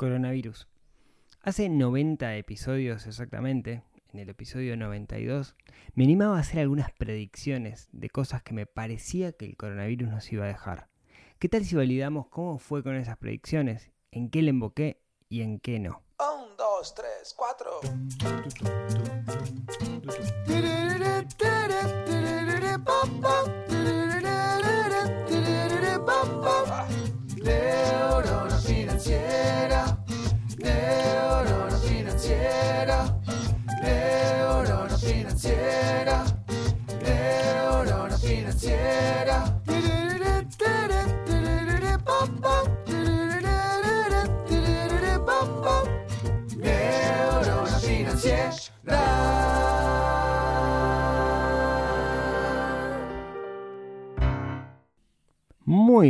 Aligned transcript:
Coronavirus. 0.00 0.66
Hace 1.42 1.68
90 1.68 2.34
episodios 2.36 3.06
exactamente, 3.06 3.82
en 4.14 4.20
el 4.20 4.30
episodio 4.30 4.74
92, 4.74 5.56
me 5.92 6.04
animaba 6.04 6.38
a 6.38 6.40
hacer 6.40 6.60
algunas 6.60 6.90
predicciones 6.90 7.90
de 7.92 8.08
cosas 8.08 8.42
que 8.42 8.54
me 8.54 8.64
parecía 8.64 9.32
que 9.32 9.44
el 9.44 9.58
coronavirus 9.58 10.08
nos 10.08 10.32
iba 10.32 10.46
a 10.46 10.48
dejar. 10.48 10.88
¿Qué 11.38 11.50
tal 11.50 11.66
si 11.66 11.76
validamos 11.76 12.28
cómo 12.28 12.56
fue 12.56 12.82
con 12.82 12.96
esas 12.96 13.18
predicciones? 13.18 13.90
¿En 14.10 14.30
qué 14.30 14.40
le 14.40 14.48
emboqué 14.48 15.02
y 15.28 15.42
en 15.42 15.60
qué 15.60 15.78
no? 15.78 16.02
Un, 16.18 16.56
dos, 16.56 16.94
tres, 16.94 17.34
cuatro. 17.36 17.80
Muy 38.62 38.72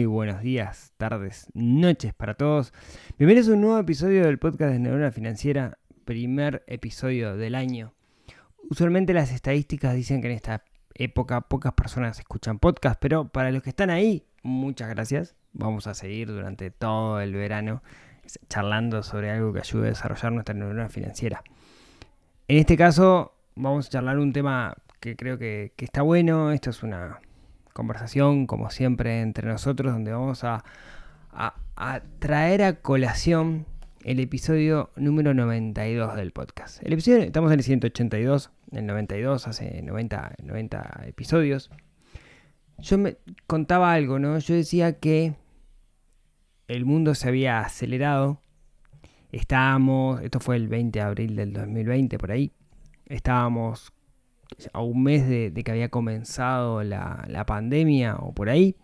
buenos 0.07 0.43
días, 0.43 0.93
tardes, 0.97 1.47
noches 1.55 2.15
para 2.15 2.35
todos. 2.35 2.73
Bienvenidos 3.17 3.48
a 3.48 3.53
un 3.53 3.61
nuevo 3.61 3.79
episodio 3.79 4.25
del 4.25 4.41
podcast 4.41 4.73
de 4.73 4.81
Neurona 4.81 5.12
Financiera, 5.12 5.79
primer 6.05 6.65
episodio 6.67 7.37
del 7.37 7.55
año. 7.55 7.95
Usualmente 8.69 9.12
las 9.12 9.31
estadísticas 9.31 9.95
dicen 9.95 10.20
que 10.20 10.29
en 10.29 10.35
esta 10.35 10.64
época 11.05 11.41
pocas 11.43 11.73
personas 11.73 12.19
escuchan 12.19 12.59
podcast, 12.59 13.01
pero 13.01 13.29
para 13.29 13.51
los 13.51 13.62
que 13.62 13.70
están 13.70 13.91
ahí, 13.91 14.27
muchas 14.43 14.89
gracias. 14.91 15.34
Vamos 15.53 15.87
a 15.87 15.95
seguir 15.95 16.29
durante 16.29 16.70
todo 16.70 17.20
el 17.20 17.33
verano 17.34 17.83
charlando 18.48 19.03
sobre 19.03 19.31
algo 19.31 19.53
que 19.53 19.61
ayude 19.61 19.87
a 19.87 19.91
desarrollar 19.91 20.33
nuestra 20.33 20.55
neurona 20.55 20.89
financiera. 20.89 21.42
En 22.48 22.59
este 22.59 22.77
caso, 22.77 23.34
vamos 23.57 23.87
a 23.87 23.91
charlar 23.91 24.19
un 24.19 24.33
tema 24.33 24.75
que 25.01 25.17
creo 25.17 25.39
que, 25.39 25.73
está 25.79 26.03
bueno. 26.03 26.53
Esto 26.53 26.70
es 26.70 26.83
una 26.83 27.20
conversación, 27.73 28.47
como 28.47 28.70
siempre, 28.70 29.23
entre 29.23 29.48
nosotros, 29.48 29.92
donde 29.92 30.12
vamos 30.12 30.45
a, 30.45 30.64
a- 31.33 31.55
a 31.77 32.01
traer 32.19 32.62
a 32.62 32.75
colación 32.83 33.64
el 34.05 34.20
episodio 34.20 34.91
número 34.97 35.33
92 35.35 36.14
del 36.14 36.31
podcast. 36.33 36.83
El 36.85 36.92
episodio, 36.92 37.19
estamos 37.23 37.51
en 37.53 37.59
el 37.59 37.64
182, 37.64 38.51
el 38.73 38.87
92, 38.87 39.49
hace 39.49 39.83
90, 39.83 40.37
90 40.43 41.05
episodios. 41.07 41.71
Yo 42.79 42.99
me 42.99 43.17
contaba 43.47 43.93
algo, 43.93 44.19
¿no? 44.19 44.39
Yo 44.39 44.55
decía 44.55 44.99
que 44.99 45.35
el 46.69 46.85
mundo 46.85 47.15
se 47.15 47.29
había 47.29 47.61
acelerado. 47.61 48.41
Estábamos, 49.33 50.23
esto 50.23 50.41
fue 50.41 50.57
el 50.57 50.69
20 50.69 50.98
de 50.98 51.05
abril 51.05 51.37
del 51.37 51.53
2020, 51.53 52.19
por 52.19 52.33
ahí. 52.33 52.53
Estábamos 53.07 53.93
a 54.73 54.83
un 54.83 55.03
mes 55.03 55.29
de, 55.29 55.53
que 55.53 55.71
había 55.71 55.89
comenzado 55.89 56.83
la, 56.83 57.25
la 57.29 57.47
pandemia 57.47 58.17
o 58.17 58.33
por 58.33 58.48
ahí. 58.48 58.77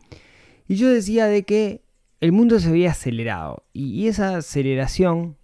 Y 0.69 0.77
yo 0.77 0.89
decía 0.91 1.27
de 1.27 1.45
que 1.45 1.84
el 2.20 2.33
mundo 2.33 2.59
se 2.59 2.69
había 2.69 2.91
acelerado. 2.91 3.64
Y, 3.73 4.03
y 4.03 4.09
esa 4.09 4.37
aceleración, 4.37 5.37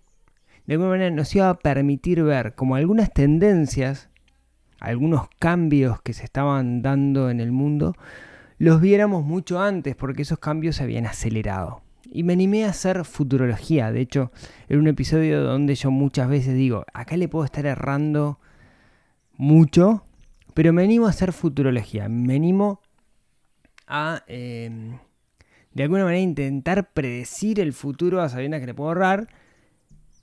de 0.66 0.74
alguna 0.74 0.90
manera, 0.90 1.10
nos 1.10 1.34
iba 1.34 1.48
a 1.48 1.58
permitir 1.58 2.22
ver 2.22 2.54
como 2.54 2.76
algunas 2.76 3.12
tendencias, 3.12 4.10
algunos 4.82 5.28
cambios 5.38 6.00
que 6.02 6.12
se 6.12 6.24
estaban 6.24 6.82
dando 6.82 7.30
en 7.30 7.40
el 7.40 7.52
mundo, 7.52 7.94
los 8.58 8.80
viéramos 8.80 9.24
mucho 9.24 9.60
antes, 9.60 9.96
porque 9.96 10.22
esos 10.22 10.38
cambios 10.38 10.76
se 10.76 10.84
habían 10.84 11.06
acelerado. 11.06 11.82
Y 12.10 12.24
me 12.24 12.34
animé 12.34 12.64
a 12.64 12.70
hacer 12.70 13.04
futurología. 13.04 13.90
De 13.90 14.00
hecho, 14.00 14.32
era 14.68 14.78
un 14.78 14.88
episodio 14.88 15.42
donde 15.42 15.74
yo 15.74 15.90
muchas 15.90 16.28
veces 16.28 16.54
digo, 16.54 16.84
acá 16.92 17.16
le 17.16 17.28
puedo 17.28 17.44
estar 17.44 17.64
errando 17.64 18.38
mucho, 19.36 20.04
pero 20.54 20.72
me 20.72 20.84
animo 20.84 21.06
a 21.06 21.10
hacer 21.10 21.32
futurología. 21.32 22.08
Me 22.08 22.36
animo 22.36 22.80
a, 23.86 24.22
eh, 24.26 24.98
de 25.72 25.82
alguna 25.82 26.04
manera, 26.04 26.20
intentar 26.20 26.92
predecir 26.92 27.60
el 27.60 27.72
futuro 27.72 28.20
a 28.20 28.28
sabiendas 28.28 28.60
que 28.60 28.66
le 28.66 28.74
puedo 28.74 28.90
ahorrar. 28.90 29.28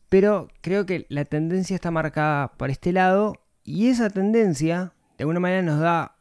Pero 0.09 0.47
creo 0.61 0.85
que 0.85 1.05
la 1.09 1.25
tendencia 1.25 1.75
está 1.75 1.91
marcada 1.91 2.53
por 2.57 2.69
este 2.69 2.91
lado. 2.91 3.35
Y 3.64 3.90
esa 3.90 4.09
tendencia, 4.09 4.94
de 5.18 5.24
alguna 5.24 5.40
manera, 5.40 5.62
nos 5.62 5.80
da 5.80 6.16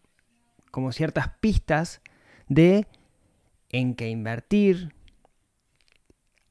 como 0.71 0.93
ciertas 0.93 1.29
pistas 1.41 2.01
de 2.49 2.87
en 3.71 3.95
qué 3.95 4.09
invertir, 4.09 4.95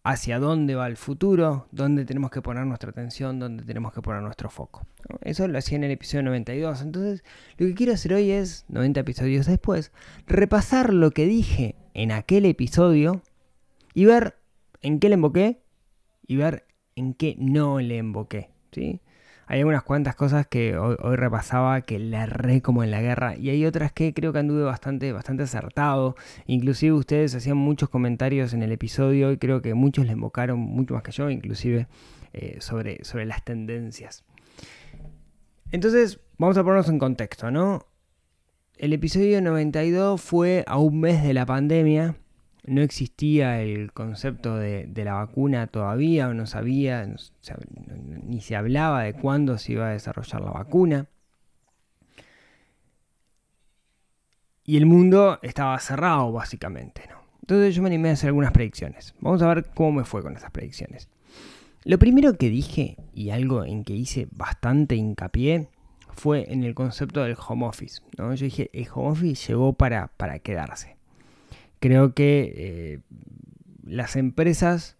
hacia 0.07 0.39
dónde 0.39 0.75
va 0.75 0.87
el 0.87 0.95
futuro, 0.95 1.67
dónde 1.71 2.05
tenemos 2.05 2.31
que 2.31 2.41
poner 2.41 2.65
nuestra 2.65 2.91
atención, 2.91 3.39
dónde 3.39 3.65
tenemos 3.65 3.91
que 3.91 4.01
poner 4.01 4.21
nuestro 4.21 4.49
foco. 4.49 4.87
Eso 5.19 5.45
lo 5.49 5.57
hacía 5.57 5.75
en 5.75 5.83
el 5.83 5.91
episodio 5.91 6.23
92. 6.23 6.81
Entonces, 6.81 7.25
lo 7.57 7.67
que 7.67 7.73
quiero 7.73 7.91
hacer 7.91 8.13
hoy 8.13 8.31
es, 8.31 8.63
90 8.69 9.01
episodios 9.01 9.47
después, 9.47 9.91
repasar 10.25 10.93
lo 10.93 11.11
que 11.11 11.25
dije 11.25 11.75
en 11.93 12.13
aquel 12.13 12.45
episodio 12.45 13.21
y 13.93 14.05
ver 14.05 14.37
en 14.81 15.01
qué 15.01 15.09
le 15.09 15.15
emboqué 15.15 15.61
y 16.25 16.37
ver 16.37 16.65
en 16.95 17.13
qué 17.13 17.35
no 17.37 17.81
le 17.81 17.97
emboqué. 17.97 18.49
¿sí? 18.71 19.01
Hay 19.47 19.59
algunas 19.59 19.83
cuantas 19.83 20.15
cosas 20.15 20.45
que 20.45 20.77
hoy, 20.77 20.97
hoy 21.01 21.15
repasaba 21.15 21.81
que 21.81 21.99
la 21.99 22.23
erré 22.23 22.61
como 22.61 22.83
en 22.83 22.91
la 22.91 23.01
guerra 23.01 23.35
y 23.37 23.49
hay 23.49 23.65
otras 23.65 23.93
que 23.93 24.13
creo 24.13 24.33
que 24.33 24.39
anduve 24.39 24.63
bastante, 24.63 25.13
bastante 25.13 25.43
acertado. 25.43 26.15
Inclusive 26.45 26.91
ustedes 26.93 27.33
hacían 27.33 27.57
muchos 27.57 27.89
comentarios 27.89 28.53
en 28.53 28.61
el 28.61 28.73
episodio 28.73 29.31
y 29.31 29.37
creo 29.37 29.61
que 29.61 29.73
muchos 29.73 30.05
le 30.05 30.11
invocaron, 30.11 30.59
mucho 30.59 30.93
más 30.93 31.03
que 31.03 31.11
yo, 31.11 31.29
inclusive 31.29 31.87
eh, 32.33 32.57
sobre, 32.59 33.03
sobre 33.03 33.25
las 33.25 33.43
tendencias. 33.43 34.25
Entonces, 35.71 36.19
vamos 36.37 36.57
a 36.57 36.63
ponernos 36.63 36.89
en 36.89 36.99
contexto, 36.99 37.49
¿no? 37.49 37.85
El 38.77 38.93
episodio 38.93 39.41
92 39.41 40.21
fue 40.21 40.63
a 40.67 40.77
un 40.77 40.99
mes 40.99 41.23
de 41.23 41.33
la 41.33 41.45
pandemia. 41.45 42.15
No 42.67 42.81
existía 42.81 43.61
el 43.61 43.91
concepto 43.93 44.55
de, 44.55 44.91
la 44.93 45.13
vacuna 45.13 45.67
todavía, 45.67 46.27
o 46.27 46.33
no 46.33 46.45
sabía, 46.45 47.09
ni 48.23 48.41
se 48.41 48.55
hablaba 48.55 49.03
de 49.03 49.13
cuándo 49.13 49.57
se 49.57 49.73
iba 49.73 49.87
a 49.87 49.91
desarrollar 49.91 50.41
la 50.41 50.51
vacuna. 50.51 51.07
Y 54.65 54.75
el 54.75 54.85
mundo 54.85 55.39
estaba 55.41 55.79
cerrado, 55.79 56.31
básicamente, 56.33 57.03
¿no? 57.09 57.17
Entonces 57.41 57.73
yo 57.73 57.81
me 57.81 57.87
animé 57.87 58.09
a 58.09 58.13
hacer 58.13 58.27
algunas 58.27 58.51
predicciones. 58.51 59.15
Vamos 59.21 59.41
a 59.41 59.47
ver 59.47 59.69
cómo 59.73 59.93
me 59.93 60.03
fue 60.03 60.21
con 60.21 60.35
esas 60.35 60.51
predicciones. 60.51 61.07
Lo 61.85 61.97
primero 61.97 62.37
que 62.37 62.49
dije, 62.49 62.97
y 63.13 63.29
algo 63.29 63.63
en 63.63 63.85
que 63.85 63.93
hice 63.93 64.27
bastante 64.31 64.97
hincapié, 64.97 65.69
fue 66.13 66.51
en 66.51 66.65
el 66.65 66.75
concepto 66.75 67.23
del 67.23 67.37
home 67.47 67.65
office. 67.65 68.01
¿no? 68.17 68.35
Yo 68.35 68.43
dije, 68.43 68.69
el 68.73 68.87
home 68.93 69.11
office 69.11 69.47
llegó 69.47 69.71
para, 69.71 70.07
para 70.17 70.39
quedarse. 70.39 70.96
Creo 71.79 72.13
que 72.13 72.53
eh, 72.55 72.99
las 73.83 74.15
empresas 74.15 74.97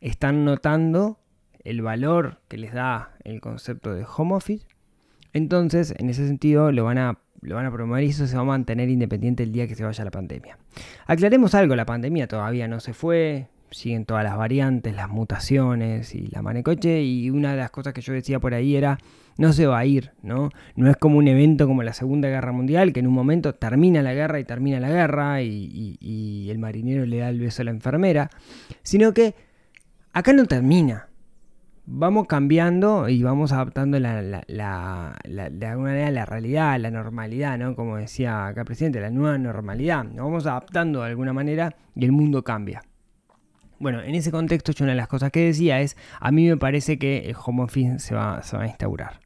están 0.00 0.44
notando 0.44 1.18
el 1.64 1.82
valor 1.82 2.40
que 2.48 2.56
les 2.56 2.72
da 2.72 3.14
el 3.24 3.40
concepto 3.40 3.94
de 3.94 4.04
home 4.04 4.34
office. 4.34 4.66
Entonces, 5.32 5.94
en 5.98 6.10
ese 6.10 6.26
sentido, 6.26 6.72
lo 6.72 6.84
van 6.84 6.98
a, 6.98 7.18
lo 7.42 7.54
van 7.54 7.66
a 7.66 7.72
promover 7.72 8.04
y 8.04 8.08
eso 8.08 8.26
se 8.26 8.36
va 8.36 8.42
a 8.42 8.46
mantener 8.46 8.88
independiente 8.88 9.42
el 9.42 9.52
día 9.52 9.68
que 9.68 9.74
se 9.74 9.84
vaya 9.84 10.04
la 10.04 10.10
pandemia. 10.10 10.58
Aclaremos 11.06 11.54
algo, 11.54 11.76
la 11.76 11.86
pandemia 11.86 12.26
todavía 12.26 12.66
no 12.66 12.80
se 12.80 12.94
fue, 12.94 13.48
siguen 13.70 14.04
todas 14.04 14.24
las 14.24 14.36
variantes, 14.36 14.94
las 14.94 15.08
mutaciones 15.08 16.14
y 16.14 16.26
la 16.28 16.42
manecoche 16.42 17.02
y 17.02 17.30
una 17.30 17.52
de 17.52 17.58
las 17.58 17.70
cosas 17.70 17.92
que 17.92 18.00
yo 18.00 18.12
decía 18.12 18.40
por 18.40 18.54
ahí 18.54 18.76
era 18.76 18.98
no 19.38 19.52
se 19.52 19.66
va 19.66 19.78
a 19.78 19.86
ir, 19.86 20.12
¿no? 20.22 20.50
No 20.76 20.90
es 20.90 20.96
como 20.96 21.16
un 21.16 21.26
evento 21.26 21.66
como 21.66 21.82
la 21.82 21.94
Segunda 21.94 22.28
Guerra 22.28 22.52
Mundial 22.52 22.92
que 22.92 23.00
en 23.00 23.06
un 23.06 23.14
momento 23.14 23.54
termina 23.54 24.02
la 24.02 24.12
guerra 24.12 24.38
y 24.38 24.44
termina 24.44 24.80
la 24.80 24.90
guerra 24.90 25.42
y, 25.42 26.48
el 26.50 26.58
marinero 26.58 27.06
le 27.06 27.18
da 27.18 27.28
el 27.28 27.38
beso 27.40 27.62
a 27.62 27.64
la 27.64 27.70
enfermera, 27.70 28.28
sino 28.82 29.14
que 29.14 29.34
acá 30.12 30.32
no 30.32 30.44
termina. 30.46 31.08
Vamos 31.86 32.26
cambiando 32.26 33.08
y 33.08 33.22
vamos 33.22 33.52
adaptando 33.52 33.98
la- 33.98 34.22
de 35.22 35.66
alguna 35.66 35.90
manera 35.90 36.10
la 36.10 36.26
realidad, 36.26 36.78
la 36.78 36.90
normalidad, 36.90 37.56
¿no? 37.56 37.74
Como 37.74 37.96
decía 37.96 38.48
acá 38.48 38.60
el 38.60 38.66
presidente, 38.66 39.00
la 39.00 39.10
nueva 39.10 39.38
normalidad. 39.38 40.04
Nos 40.04 40.26
vamos 40.26 40.46
adaptando 40.46 41.00
de 41.00 41.06
alguna 41.06 41.32
manera 41.32 41.74
y 41.96 42.04
el 42.04 42.12
mundo 42.12 42.44
cambia. 42.44 42.82
Bueno, 43.80 44.02
en 44.02 44.14
ese 44.14 44.30
contexto 44.30 44.72
yo 44.72 44.84
una 44.84 44.92
de 44.92 44.98
las 44.98 45.08
cosas 45.08 45.32
que 45.32 45.40
decía 45.40 45.80
es, 45.80 45.96
a 46.20 46.30
mí 46.30 46.46
me 46.46 46.58
parece 46.58 46.98
que 46.98 47.30
el 47.30 47.36
home 47.42 47.62
office 47.62 47.98
se 47.98 48.14
va, 48.14 48.38
a 48.38 48.66
instaurar. 48.66 49.20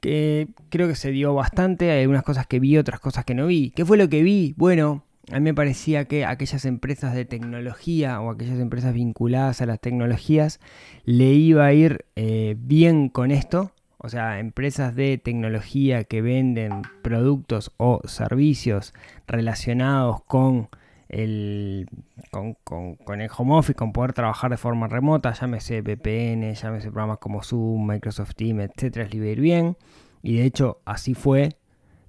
Que 0.00 0.46
creo 0.68 0.86
que 0.86 0.94
se 0.94 1.10
dio 1.10 1.34
bastante, 1.34 1.90
hay 1.90 2.02
algunas 2.02 2.22
cosas 2.22 2.46
que 2.46 2.60
vi, 2.60 2.78
otras 2.78 3.00
cosas 3.00 3.24
que 3.24 3.34
no 3.34 3.48
vi. 3.48 3.72
¿Qué 3.72 3.84
fue 3.84 3.96
lo 3.96 4.08
que 4.08 4.22
vi? 4.22 4.54
Bueno, 4.56 5.02
a 5.32 5.40
mí 5.40 5.40
me 5.40 5.54
parecía 5.54 6.04
que 6.04 6.24
aquellas 6.24 6.64
empresas 6.66 7.14
de 7.14 7.24
tecnología 7.24 8.20
o 8.20 8.30
aquellas 8.30 8.60
empresas 8.60 8.94
vinculadas 8.94 9.60
a 9.60 9.66
las 9.66 9.80
tecnologías 9.80 10.60
le 11.04 11.32
iba 11.32 11.66
a 11.66 11.72
ir 11.72 12.04
eh, 12.14 12.54
bien 12.56 13.08
con 13.08 13.32
esto. 13.32 13.72
O 13.98 14.08
sea, 14.08 14.38
empresas 14.38 14.94
de 14.94 15.18
tecnología 15.18 16.04
que 16.04 16.22
venden 16.22 16.82
productos 17.02 17.72
o 17.76 18.02
servicios 18.04 18.94
relacionados 19.26 20.22
con 20.22 20.68
el, 21.08 21.88
con, 22.30 22.54
con- 22.64 22.96
con 22.96 23.20
el 23.20 23.30
home 23.36 23.54
office, 23.54 23.74
con 23.74 23.92
poder 23.92 24.12
trabajar 24.12 24.50
de 24.50 24.56
forma 24.56 24.88
remota, 24.88 25.32
llámese 25.32 25.80
VPN, 25.82 26.52
llámese 26.54 26.90
programas 26.90 27.18
como 27.18 27.42
Zoom, 27.42 27.86
Microsoft 27.86 28.34
Teams, 28.34 28.62
etcétera, 28.70 29.08
a 29.10 29.16
ir 29.16 29.40
bien. 29.40 29.76
Y 30.22 30.36
de 30.38 30.44
hecho, 30.44 30.80
así 30.84 31.14
fue. 31.14 31.50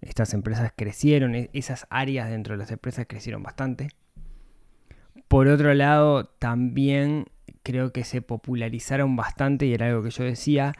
Estas 0.01 0.33
empresas 0.33 0.71
crecieron, 0.75 1.35
e- 1.35 1.49
esas 1.53 1.87
áreas 1.89 2.29
dentro 2.29 2.53
de 2.53 2.59
las 2.59 2.71
empresas 2.71 3.05
crecieron 3.07 3.43
bastante. 3.43 3.89
Por 5.27 5.47
otro 5.47 5.73
lado, 5.73 6.25
también 6.25 7.25
creo 7.63 7.91
que 7.91 8.03
se 8.03 8.21
popularizaron 8.21 9.15
bastante, 9.15 9.65
y 9.65 9.73
era 9.73 9.87
algo 9.87 10.03
que 10.03 10.09
yo 10.11 10.23
decía, 10.23 10.73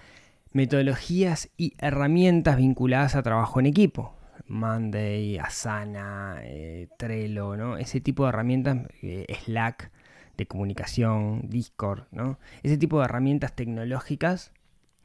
metodologías 0.54 1.50
y 1.58 1.74
herramientas 1.80 2.58
vinculadas 2.58 3.16
a 3.16 3.24
trabajo 3.24 3.60
en 3.60 3.66
equipo. 3.66 4.13
Monday, 4.48 5.38
Asana, 5.38 6.40
eh, 6.42 6.88
Trello, 6.98 7.56
¿no? 7.56 7.78
Ese 7.78 8.02
tipo 8.02 8.24
de 8.24 8.30
herramientas, 8.30 8.88
eh, 9.02 9.26
Slack 9.46 9.92
de 10.38 10.46
comunicación, 10.46 11.42
Discord, 11.50 12.04
¿no? 12.12 12.40
Ese 12.64 12.78
tipo 12.78 13.00
de 13.00 13.06
herramientas 13.06 13.56
tecnológicas 13.56 14.52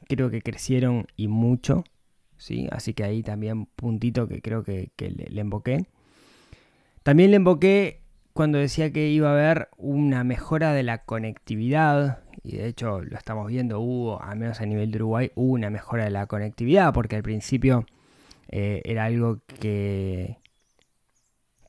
creo 0.07 0.29
que 0.29 0.41
crecieron 0.41 1.07
y 1.15 1.27
mucho, 1.27 1.83
¿sí? 2.37 2.67
Así 2.71 2.93
que 2.93 3.03
ahí 3.03 3.23
también 3.23 3.65
puntito 3.65 4.27
que 4.27 4.41
creo 4.41 4.63
que, 4.63 4.91
le 4.97 5.41
emboqué. 5.41 5.87
También 7.03 7.31
le 7.31 7.37
emboqué 7.37 8.01
cuando 8.33 8.57
decía 8.57 8.91
que 8.91 9.09
iba 9.09 9.29
a 9.29 9.33
haber 9.33 9.69
una 9.77 10.23
mejora 10.23 10.73
de 10.73 10.83
la 10.83 10.99
conectividad, 10.99 12.23
y 12.43 12.57
de 12.57 12.67
hecho 12.67 13.01
lo 13.01 13.17
estamos 13.17 13.47
viendo, 13.47 13.79
hubo, 13.79 14.21
al 14.21 14.37
menos 14.37 14.61
a 14.61 14.65
nivel 14.65 14.91
de 14.91 14.97
Uruguay, 14.97 15.31
hubo 15.35 15.53
una 15.53 15.69
mejora 15.69 16.05
de 16.05 16.09
la 16.09 16.27
conectividad, 16.27 16.93
porque 16.93 17.15
al 17.15 17.23
principio 17.23 17.85
eh, 18.49 18.81
era 18.85 19.05
algo 19.05 19.41
que, 19.59 20.37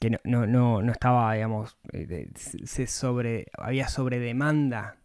que 0.00 0.10
no, 0.10 0.18
no, 0.24 0.46
no, 0.46 0.82
no 0.82 0.92
estaba, 0.92 1.32
digamos, 1.34 1.76
eh, 1.92 2.28
se 2.34 2.86
sobre, 2.86 3.46
había 3.58 3.88
sobredemanda 3.88 4.96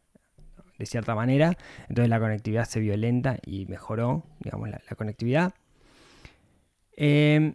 de 0.78 0.86
cierta 0.86 1.14
manera, 1.16 1.58
entonces 1.90 2.10
la 2.10 2.20
conectividad 2.20 2.66
se 2.66 2.80
vio 2.80 2.96
lenta 2.96 3.38
y 3.46 3.66
mejoró, 3.66 4.24
digamos, 4.40 4.70
la, 4.70 4.80
conectividad. 4.96 5.54
Eh, 6.96 7.54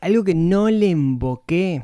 algo 0.00 0.24
que 0.24 0.34
no 0.34 0.70
le 0.70 0.86
invoqué 0.86 1.82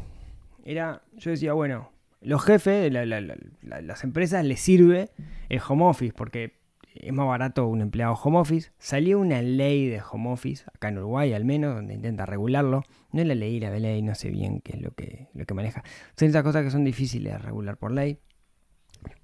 era, 0.65 1.03
yo 1.15 1.31
decía, 1.31 1.53
bueno, 1.55 1.91
los 2.21 2.43
jefes, 2.45 2.93
la- 2.93 3.05
las 3.05 4.05
empresas 4.05 4.45
les 4.45 4.61
sirve 4.61 5.11
el 5.49 5.61
home 5.67 5.85
office 5.85 6.13
porque 6.17 6.62
es 6.95 7.13
más 7.13 7.27
barato 7.27 7.67
un 7.67 7.81
empleado 7.81 8.15
home 8.15 8.39
office. 8.39 8.73
Salió 8.79 9.19
una 9.19 9.43
ley 9.43 9.89
de 9.89 10.01
home 10.01 10.31
office, 10.31 10.65
acá 10.75 10.89
en 10.89 10.99
Uruguay 10.99 11.33
al 11.33 11.45
menos, 11.45 11.75
donde 11.75 11.95
intenta 11.95 12.27
regularlo. 12.27 12.85
No 13.13 13.25
la 13.25 13.35
leí, 13.35 13.61
la 13.61 13.71
ley, 13.79 14.03
no 14.03 14.15
sé 14.15 14.31
bien 14.31 14.61
qué 14.61 14.73
es 14.73 14.83
lo 14.83 14.93
que, 14.93 15.29
lo 15.35 15.45
que 15.45 15.55
maneja. 15.55 15.83
Son 16.17 16.29
esas 16.29 16.43
cosas 16.43 16.65
que 16.65 16.71
son 16.71 16.85
difíciles 16.85 17.33
de 17.33 17.39
regular 17.39 17.77
por 17.77 17.93
ley. 17.93 18.19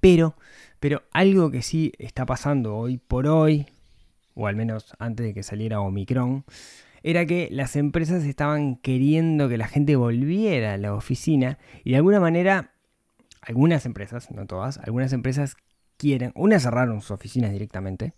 Pero, 0.01 0.35
pero 0.81 1.03
algo 1.13 1.51
que 1.51 1.63
sí 1.63 1.93
está 1.99 2.27
pasando 2.27 2.77
hoy 2.77 2.99
por 2.99 3.27
hoy, 3.27 3.67
o 4.35 4.47
al 4.47 4.57
menos 4.57 4.95
antes 4.99 5.27
de 5.27 5.35
que 5.35 5.43
saliera 5.43 5.81
Omicron, 5.81 6.45
era 7.03 7.27
que 7.27 7.49
las 7.51 7.77
empresas 7.77 8.25
estaban 8.25 8.77
queriendo 8.77 9.49
que 9.49 9.57
la 9.57 9.69
gente 9.69 9.97
volviera 9.97 10.75
a 10.75 10.79
la 10.79 10.95
oficina 10.95 11.59
y 11.85 11.93
de 11.93 11.97
alguna 11.97 12.21
manera, 12.21 12.73
algunas 13.41 13.87
empresas, 13.87 14.31
no 14.31 14.47
todas, 14.47 14.79
algunas 14.79 15.13
empresas 15.13 15.57
quieren, 15.99 16.33
unas 16.35 16.63
cerraron 16.63 17.03
sus 17.03 17.11
oficinas 17.11 17.53
directamente 17.53 18.15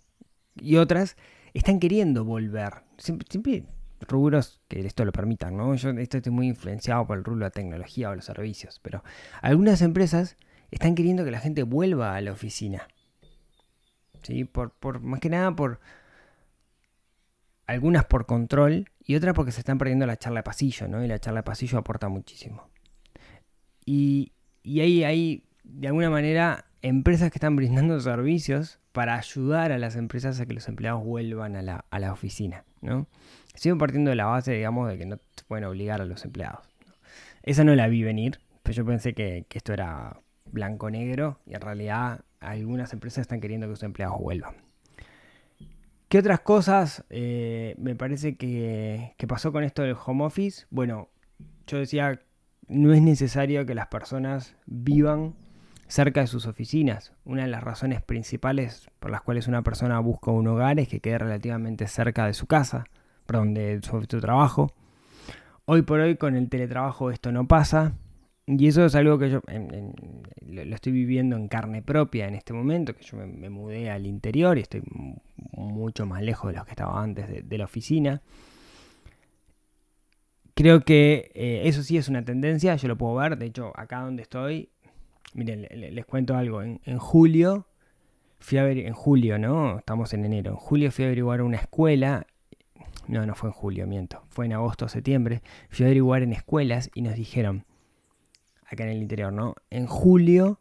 y 0.55 0.77
otras 0.77 1.17
están 1.55 1.81
queriendo 1.81 2.25
volver. 2.25 2.85
Siempre, 2.99 3.27
siempre 3.29 3.65
rubros 4.01 4.61
que 4.69 4.81
esto 4.87 5.05
lo 5.05 5.13
permitan, 5.13 5.57
¿no? 5.57 5.75
Yo 5.75 5.91
esto 5.91 6.19
estoy 6.19 6.33
muy 6.33 6.47
influenciado 6.47 7.07
por 7.07 7.19
el 7.19 7.25
rubro 7.25 7.41
de 7.41 7.47
la 7.47 7.51
tecnología 7.51 8.11
o 8.11 8.15
los 8.15 8.25
servicios, 8.25 8.79
pero 8.83 9.03
algunas 9.43 9.83
empresas 9.83 10.37
están 10.71 10.95
queriendo 10.95 11.25
que 11.25 11.31
la 11.31 11.41
gente 11.41 11.63
vuelva 11.63 12.15
a 12.15 12.21
la 12.21 12.33
oficina. 12.33 12.87
¿Sí? 14.23 14.45
Por, 14.45 14.73
por, 14.73 15.01
más 15.01 15.19
que 15.19 15.31
nada 15.31 15.57
por, 15.57 15.81
algunas 17.67 18.05
por 18.05 18.27
control 18.27 18.91
y 19.03 19.15
otras 19.15 19.35
porque 19.35 19.53
se 19.53 19.61
están 19.61 19.79
perdiendo 19.79 20.07
la 20.07 20.19
charla 20.19 20.41
de 20.41 20.45
pasillo, 20.45 20.89
¿no? 20.89 21.03
Y 21.05 21.09
la 21.09 21.19
charla 21.19 21.41
de 21.41 21.45
pasillo 21.45 21.79
aporta 21.79 22.09
muchísimo. 22.09 22.69
Y, 23.85 24.33
y 24.63 24.81
hay, 24.81 25.05
hay, 25.05 25.45
de 25.65 25.87
alguna 25.87 26.11
manera, 26.11 26.67
empresas 26.83 27.31
que 27.31 27.39
están 27.39 27.57
brindando 27.57 27.99
servicios 28.01 28.81
para 28.93 29.17
ayudar 29.17 29.73
a 29.73 29.79
las 29.79 29.97
empresas 29.97 30.41
a 30.41 30.47
que 30.47 30.55
los 30.55 30.69
empleados 30.69 31.05
vuelvan 31.05 31.57
a 31.57 31.63
la, 31.63 31.85
a 31.91 32.13
oficina, 32.13 32.65
¿no? 32.81 33.07
Sigo 33.55 33.79
partiendo 33.79 34.11
de 34.11 34.17
la 34.17 34.27
base, 34.27 34.53
digamos, 34.53 34.89
de 34.89 34.99
que 34.99 35.07
no 35.07 35.19
se 35.37 35.45
pueden 35.45 35.65
obligar 35.65 36.01
a 36.01 36.05
los 36.05 36.25
empleados. 36.25 36.67
Esa 37.43 37.65
no 37.65 37.75
la 37.75 37.89
vi 37.89 38.03
venir, 38.03 38.41
pero 38.63 38.75
yo 38.75 38.85
pensé 38.85 39.15
que, 39.15 39.47
esto 39.51 39.73
era 39.73 40.21
blanco-negro 40.47 41.41
y 41.47 41.55
en 41.55 41.61
realidad 41.61 42.25
algunas 42.41 42.93
empresas 42.93 43.23
están 43.23 43.41
queriendo 43.41 43.69
que 43.69 43.77
sus 43.77 43.83
empleados 43.83 44.19
vuelvan. 44.19 44.55
¿Qué 46.09 46.19
otras 46.19 46.41
cosas 46.41 47.05
eh, 47.11 47.75
me 47.79 47.95
parece 47.95 48.37
que 48.37 49.27
pasó 49.29 49.53
con 49.53 49.63
esto 49.63 49.83
del 49.83 49.97
home 50.05 50.25
office? 50.25 50.67
Bueno, 50.71 51.09
yo 51.67 51.79
decía, 51.79 52.21
no 52.67 52.93
es 52.93 53.03
necesario 53.03 53.65
que 53.65 53.75
las 53.75 53.87
personas 53.87 54.57
vivan 54.67 55.35
cerca 55.91 56.21
de 56.21 56.27
sus 56.29 56.47
oficinas. 56.47 57.13
Una 57.25 57.43
de 57.43 57.49
las 57.49 57.63
razones 57.63 58.01
principales 58.01 58.89
por 59.01 59.11
las 59.11 59.23
cuales 59.23 59.49
una 59.49 59.63
persona 59.63 59.99
busca 59.99 60.31
un 60.31 60.47
hogar 60.47 60.79
es 60.79 60.89
que 60.89 61.01
quede 61.01 61.19
relativamente 61.19 61.87
cerca 61.89 62.27
de 62.27 62.35
su 62.35 62.47
casa, 62.47 62.85
perdón, 63.27 63.55
de 63.55 63.81
su, 63.83 64.01
trabajo. 64.21 64.73
Hoy 65.65 65.83
por 65.83 66.01
hoy 66.01 66.17
con 66.17 66.37
el 66.37 66.49
teletrabajo 66.49 67.11
esto 67.11 67.33
no 67.33 67.47
pasa. 67.47 67.95
Y 68.47 68.67
eso 68.67 68.85
es 68.85 68.95
algo 68.95 69.19
que 69.19 69.31
yo 69.31 69.43
lo, 70.47 70.75
estoy 70.75 70.93
viviendo 70.93 71.37
en 71.37 71.47
carne 71.47 71.83
propia 71.83 72.27
en 72.27 72.35
este 72.35 72.53
momento, 72.53 72.97
que 72.97 73.05
yo 73.05 73.17
me, 73.19 73.49
mudé 73.49 73.91
al 73.91 74.07
interior 74.07 74.59
y 74.59 74.63
estoy 74.63 74.83
mucho 75.53 76.07
más 76.07 76.23
lejos 76.23 76.53
de 76.53 76.59
lo 76.59 76.65
que 76.65 76.71
estaba 76.71 77.01
antes 77.01 77.29
de, 77.29 77.43
de 77.43 77.59
la 77.59 77.65
oficina. 77.65 78.23
Creo 80.55 80.81
que 80.81 81.31
eh, 81.35 81.63
eso 81.65 81.83
sí 81.83 81.97
es 81.97 82.09
una 82.09 82.25
tendencia, 82.25 82.75
yo 82.77 82.89
lo 82.89 82.99
puedo 82.99 83.15
ver, 83.15 83.39
de 83.39 83.47
hecho 83.47 83.73
acá 83.77 84.01
donde 84.01 84.23
estoy, 84.23 84.69
miren, 85.35 85.63
le- 85.63 85.77
le- 85.77 85.91
les 85.93 86.05
cuento 86.07 86.37
algo, 86.37 86.63
en, 86.63 86.81
julio, 86.99 87.67
fui 88.39 88.59
a 88.59 88.65
ver, 88.65 88.79
en 88.79 88.93
julio, 88.95 89.39
¿no? 89.39 89.79
Estamos 89.79 90.13
en 90.15 90.25
enero, 90.25 90.51
en 90.53 90.57
julio 90.57 90.91
fui 90.91 91.05
a 91.05 91.09
averiguar 91.09 91.43
una 91.43 91.57
escuela, 91.59 92.27
no, 93.07 93.27
no 93.27 93.35
fue 93.35 93.49
en 93.51 93.53
julio, 93.53 93.87
miento, 93.87 94.23
fue 94.29 94.47
en 94.47 94.53
agosto 94.53 94.89
septiembre, 94.89 95.43
fui 95.69 95.85
a 95.85 95.89
averiguar 95.89 96.23
en 96.23 96.33
escuelas 96.33 96.91
y 96.95 97.03
nos 97.03 97.15
dijeron, 97.15 97.65
acá 98.67 98.85
en 98.85 98.91
el 98.91 99.03
interior, 99.03 99.33
¿no? 99.33 99.55
En 99.71 99.87
julio 99.87 100.61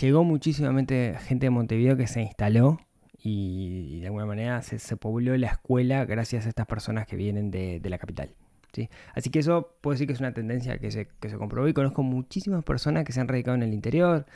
llegó 0.00 0.24
muchísima 0.24 0.72
gente 0.78 1.46
de 1.46 1.50
Montevideo 1.50 1.96
que 1.96 2.06
se 2.06 2.22
instaló 2.22 2.78
y, 3.18 4.00
de 4.00 4.06
alguna 4.06 4.26
manera 4.26 4.62
se, 4.62 4.96
pobló 4.96 5.36
la 5.36 5.48
escuela 5.48 6.04
gracias 6.04 6.46
a 6.46 6.48
estas 6.48 6.66
personas 6.66 7.06
que 7.06 7.16
vienen 7.16 7.50
de 7.50 7.80
la 7.84 7.98
capital. 7.98 8.34
¿Sí? 8.76 8.90
Así 9.14 9.30
que 9.30 9.38
eso 9.38 9.74
puedo 9.80 9.94
decir 9.94 10.06
que 10.06 10.12
es 10.12 10.20
una 10.20 10.32
tendencia 10.32 10.78
que 10.78 10.90
se, 10.90 11.08
que 11.08 11.30
se 11.30 11.38
comprobó 11.38 11.66
y 11.66 11.72
conozco 11.72 12.02
muchísimas 12.02 12.62
personas 12.62 13.04
que 13.04 13.12
se 13.12 13.20
han 13.20 13.28
radicado 13.28 13.54
en 13.54 13.62
el 13.62 13.72
interior. 13.72 14.26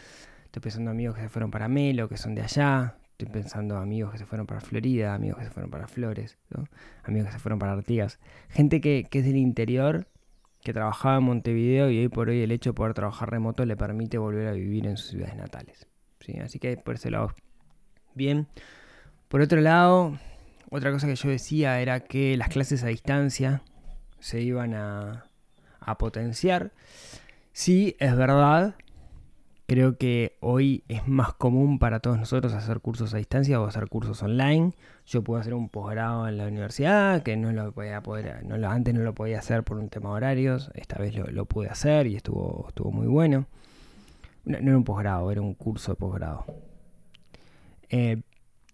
Estoy 0.47 0.63
pensando 0.63 0.91
en 0.91 0.97
amigos 0.97 1.17
que 1.17 1.23
se 1.23 1.29
fueron 1.29 1.51
para 1.51 1.69
Melo, 1.69 2.09
que 2.09 2.17
son 2.17 2.35
de 2.35 2.43
allá. 2.43 2.97
Estoy 3.13 3.29
pensando 3.29 3.77
en 3.77 3.83
amigos 3.83 4.13
que 4.13 4.19
se 4.19 4.25
fueron 4.25 4.47
para 4.47 4.63
Florida, 4.63 5.15
amigos 5.15 5.39
que 5.39 5.45
se 5.45 5.51
fueron 5.51 5.71
para 5.71 5.87
Flores, 5.87 6.39
amigos 7.05 7.27
que 7.29 7.33
se 7.35 7.39
fueron 7.39 7.59
para 7.59 7.73
Artigas. 7.73 8.19
Gente 8.49 8.81
que, 8.81 9.07
que 9.11 9.19
es 9.19 9.27
del 9.27 9.37
interior 9.37 10.09
que 10.63 10.73
trabajaba 10.73 11.19
en 11.19 11.25
Montevideo 11.25 11.91
y 11.91 11.99
hoy 11.99 12.09
por 12.09 12.31
hoy 12.31 12.41
el 12.41 12.51
hecho 12.51 12.71
de 12.71 12.75
poder 12.75 12.95
trabajar 12.95 13.31
remoto 13.31 13.65
le 13.67 13.77
permite 13.77 14.17
volver 14.17 14.49
a 14.49 14.53
vivir 14.53 14.87
en 14.87 14.97
sus 14.97 15.11
ciudades 15.11 15.37
natales. 15.37 15.87
¿sí? 16.21 16.39
Así 16.39 16.59
que 16.59 16.79
por 16.79 16.95
ese 16.95 17.11
lado, 17.11 17.35
bien. 18.15 18.47
Por 19.29 19.43
otro 19.43 19.61
lado, 19.61 20.19
otra 20.71 20.93
cosa 20.93 21.07
que 21.07 21.17
yo 21.17 21.29
decía 21.29 21.81
era 21.81 22.01
que 22.01 22.37
las 22.37 22.49
clases 22.49 22.85
a 22.85 22.87
distancia 22.87 23.63
se 24.21 24.41
iban 24.41 24.75
a, 24.75 25.25
a 25.81 25.99
potenciar. 25.99 26.73
Sí, 27.53 27.97
es 27.99 28.17
verdad. 28.17 28.75
Creo 29.67 29.99
que 29.99 30.37
hoy 30.41 30.83
es 30.89 31.07
más 31.07 31.33
común 31.35 31.79
para 31.79 32.01
todos 32.01 32.19
nosotros 32.19 32.55
hacer 32.55 32.81
cursos 32.81 33.15
a 33.15 33.19
distancia 33.19 33.61
o 33.61 33.67
hacer 33.67 33.89
cursos 33.89 34.21
online. 34.21 34.73
Yo 35.07 35.23
puedo 35.23 35.41
hacer 35.41 35.55
un 35.55 35.69
posgrado 35.69 36.27
en 36.27 36.39
la 36.39 36.49
universidad, 36.49 37.23
que 37.23 37.37
no 37.37 37.53
lo 37.53 37.71
podía 37.71 38.03
poder, 38.03 38.45
no 38.45 38.59
lo, 38.59 38.69
antes 38.69 38.95
no 38.95 39.03
lo 39.03 39.15
podía 39.15 39.39
hacer 39.39 39.63
por 39.63 39.79
un 39.79 39.89
tema 39.89 40.11
de 40.11 40.17
horarios, 40.17 40.73
esta 40.75 40.99
vez 40.99 41.15
lo, 41.15 41.45
pude 41.45 41.69
hacer 41.69 42.09
y 42.09 42.17
estuvo, 42.17 42.67
estuvo 42.69 42.91
muy 42.91 43.07
bueno. 43.07 43.47
No, 44.45 44.59
no 44.61 44.71
era 44.71 44.77
un 44.77 44.83
posgrado, 44.85 45.31
era 45.31 45.41
un 45.41 45.55
curso 45.55 45.93
de 45.93 45.97
posgrado. 45.97 46.47
Eh, 47.91 48.23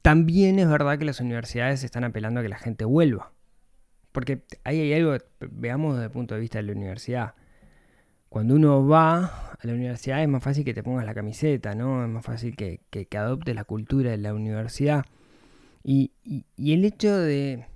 también 0.00 0.58
es 0.58 0.68
verdad 0.68 0.98
que 0.98 1.04
las 1.04 1.20
universidades 1.20 1.84
están 1.84 2.04
apelando 2.04 2.40
a 2.40 2.42
que 2.42 2.48
la 2.48 2.58
gente 2.58 2.86
vuelva. 2.86 3.32
Porque 4.16 4.40
ahí 4.64 4.80
hay 4.80 4.94
algo, 4.94 5.14
veamos 5.40 5.96
desde 5.96 6.06
el 6.06 6.10
punto 6.10 6.34
de 6.34 6.40
vista 6.40 6.56
de 6.56 6.62
la 6.62 6.72
universidad. 6.72 7.34
cuando 8.30 8.54
uno 8.54 8.88
va 8.88 9.26
a 9.26 9.58
la 9.62 9.74
universidad 9.74 10.22
es 10.22 10.28
más 10.28 10.42
fácil 10.42 10.64
que 10.64 10.72
te 10.72 10.82
pongas 10.82 11.04
la 11.04 11.12
camiseta, 11.12 11.74
¿no? 11.74 12.02
Es 12.02 12.08
más 12.08 12.24
fácil 12.24 12.56
que, 12.56 12.80
que, 12.88 13.06
adoptes 13.18 13.54
la 13.54 13.64
cultura 13.64 14.12
de 14.12 14.16
la 14.16 14.32
universidad. 14.32 15.04
Y, 15.84 16.12
y, 16.24 16.72
el 16.72 16.86
hecho 16.86 17.14
de, 17.14 17.66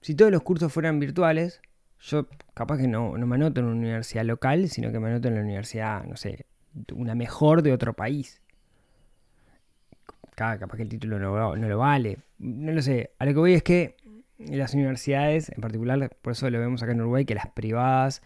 si 0.00 0.14
todos 0.14 0.32
los 0.32 0.42
cursos 0.42 0.72
fueran 0.72 1.00
virtuales, 1.00 1.60
yo 2.00 2.28
capaz 2.54 2.78
que 2.78 2.88
no, 2.88 3.18
no 3.18 3.26
me 3.26 3.34
anoto 3.36 3.60
en 3.60 3.66
una 3.66 3.76
universidad 3.76 4.24
local, 4.24 4.70
sino 4.70 4.90
que 4.90 5.00
me 5.00 5.10
anoto 5.10 5.28
en 5.28 5.34
la 5.34 5.42
universidad, 5.42 6.02
no 6.04 6.16
sé, 6.16 6.46
una 6.94 7.14
mejor 7.14 7.60
de 7.60 7.74
otro 7.74 7.92
país. 7.92 8.40
Capaz 10.34 10.76
que 10.76 10.82
el 10.82 10.88
título 10.88 11.18
no, 11.18 11.56
no, 11.56 11.68
lo 11.68 11.76
vale. 11.76 12.20
No 12.38 12.72
lo 12.72 12.80
sé. 12.80 13.10
A 13.18 13.26
lo 13.26 13.34
que 13.34 13.38
voy 13.38 13.52
es 13.52 13.62
que 13.62 13.96
las 14.38 14.74
universidades, 14.74 15.50
en 15.50 15.60
particular, 15.60 16.10
por 16.22 16.32
eso 16.32 16.48
lo 16.50 16.58
vemos 16.58 16.82
acá 16.82 16.92
en 16.92 17.00
Uruguay, 17.00 17.24
que 17.24 17.34
las 17.34 17.48
privadas 17.48 18.22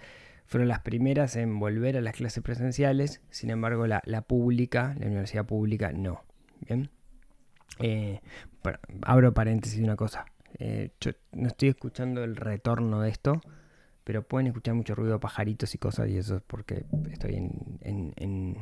fueron 0.46 0.68
las 0.68 0.80
primeras 0.80 1.36
en 1.36 1.58
volver 1.58 1.96
a 1.96 2.00
las 2.00 2.14
clases 2.14 2.42
presenciales. 2.42 3.20
Sin 3.30 3.50
embargo, 3.50 3.86
la, 3.86 4.02
la 4.04 4.22
pública, 4.22 4.96
la 4.98 5.06
universidad 5.06 5.46
pública, 5.46 5.92
no. 5.92 6.24
Bien. 6.60 6.90
Eh, 7.78 8.20
abro 9.02 9.32
paréntesis 9.32 9.80
una 9.80 9.96
cosa. 9.96 10.26
Eh, 10.58 10.90
yo 11.00 11.12
no 11.32 11.46
estoy 11.46 11.68
escuchando 11.70 12.24
el 12.24 12.36
retorno 12.36 13.00
de 13.00 13.10
esto, 13.10 13.40
pero 14.04 14.26
pueden 14.26 14.48
escuchar 14.48 14.74
mucho 14.74 14.94
ruido 14.94 15.14
de 15.14 15.18
pajaritos 15.20 15.74
y 15.74 15.78
cosas, 15.78 16.08
y 16.08 16.18
eso 16.18 16.36
es 16.36 16.42
porque 16.42 16.84
estoy 17.10 17.36
en, 17.36 17.78
en, 17.80 18.12
en 18.16 18.56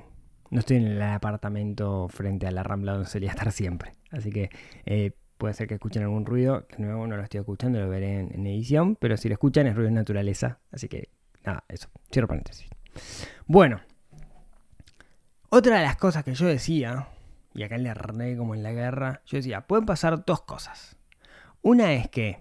no 0.51 0.61
estoy 0.61 0.77
en 0.77 0.87
el 0.87 1.03
apartamento 1.03 2.09
frente 2.09 2.47
a 2.47 2.51
la 2.51 2.63
rambla 2.63 2.93
donde 2.93 3.09
solía 3.09 3.31
estar 3.31 3.51
siempre. 3.53 3.93
Así 4.11 4.31
que 4.31 4.51
eh, 4.87 5.13
puede 5.39 5.55
ser 5.55 5.69
que 5.69 5.75
escuchen 5.75 6.03
algún 6.03 6.27
ruido. 6.27 6.67
De 6.69 6.85
nuevo 6.85 7.07
no 7.07 7.17
lo 7.17 7.23
estoy 7.23 7.41
escuchando, 7.41 7.81
lo 7.81 7.89
veré 7.89 8.21
en, 8.21 8.47
edición. 8.47 8.97
Pero 8.97 9.17
si 9.17 9.29
lo 9.29 9.35
escuchan 9.35 9.67
es 9.67 9.75
ruido 9.75 9.89
de 9.89 9.95
naturaleza. 9.95 10.59
Así 10.71 10.89
que 10.89 11.09
nada, 11.45 11.65
eso. 11.69 11.89
Cierro 12.13 12.29
paréntesis. 12.29 12.69
Bueno. 13.47 13.81
Otra 15.51 15.79
de 15.79 15.85
las 15.85 15.97
cosas 15.97 16.25
que 16.25 16.35
yo 16.35 16.47
decía, 16.47 17.09
y 17.55 17.63
acá 17.63 17.79
le 17.79 17.89
arreglé 17.89 18.37
como 18.37 18.55
en 18.55 18.63
la 18.63 18.73
guerra, 18.73 19.23
yo 19.25 19.39
decía, 19.39 19.63
pueden 19.63 19.87
pasar 19.87 20.27
dos 20.27 20.43
cosas. 20.43 20.99
Una 21.63 21.95
es 21.95 22.11
que 22.11 22.41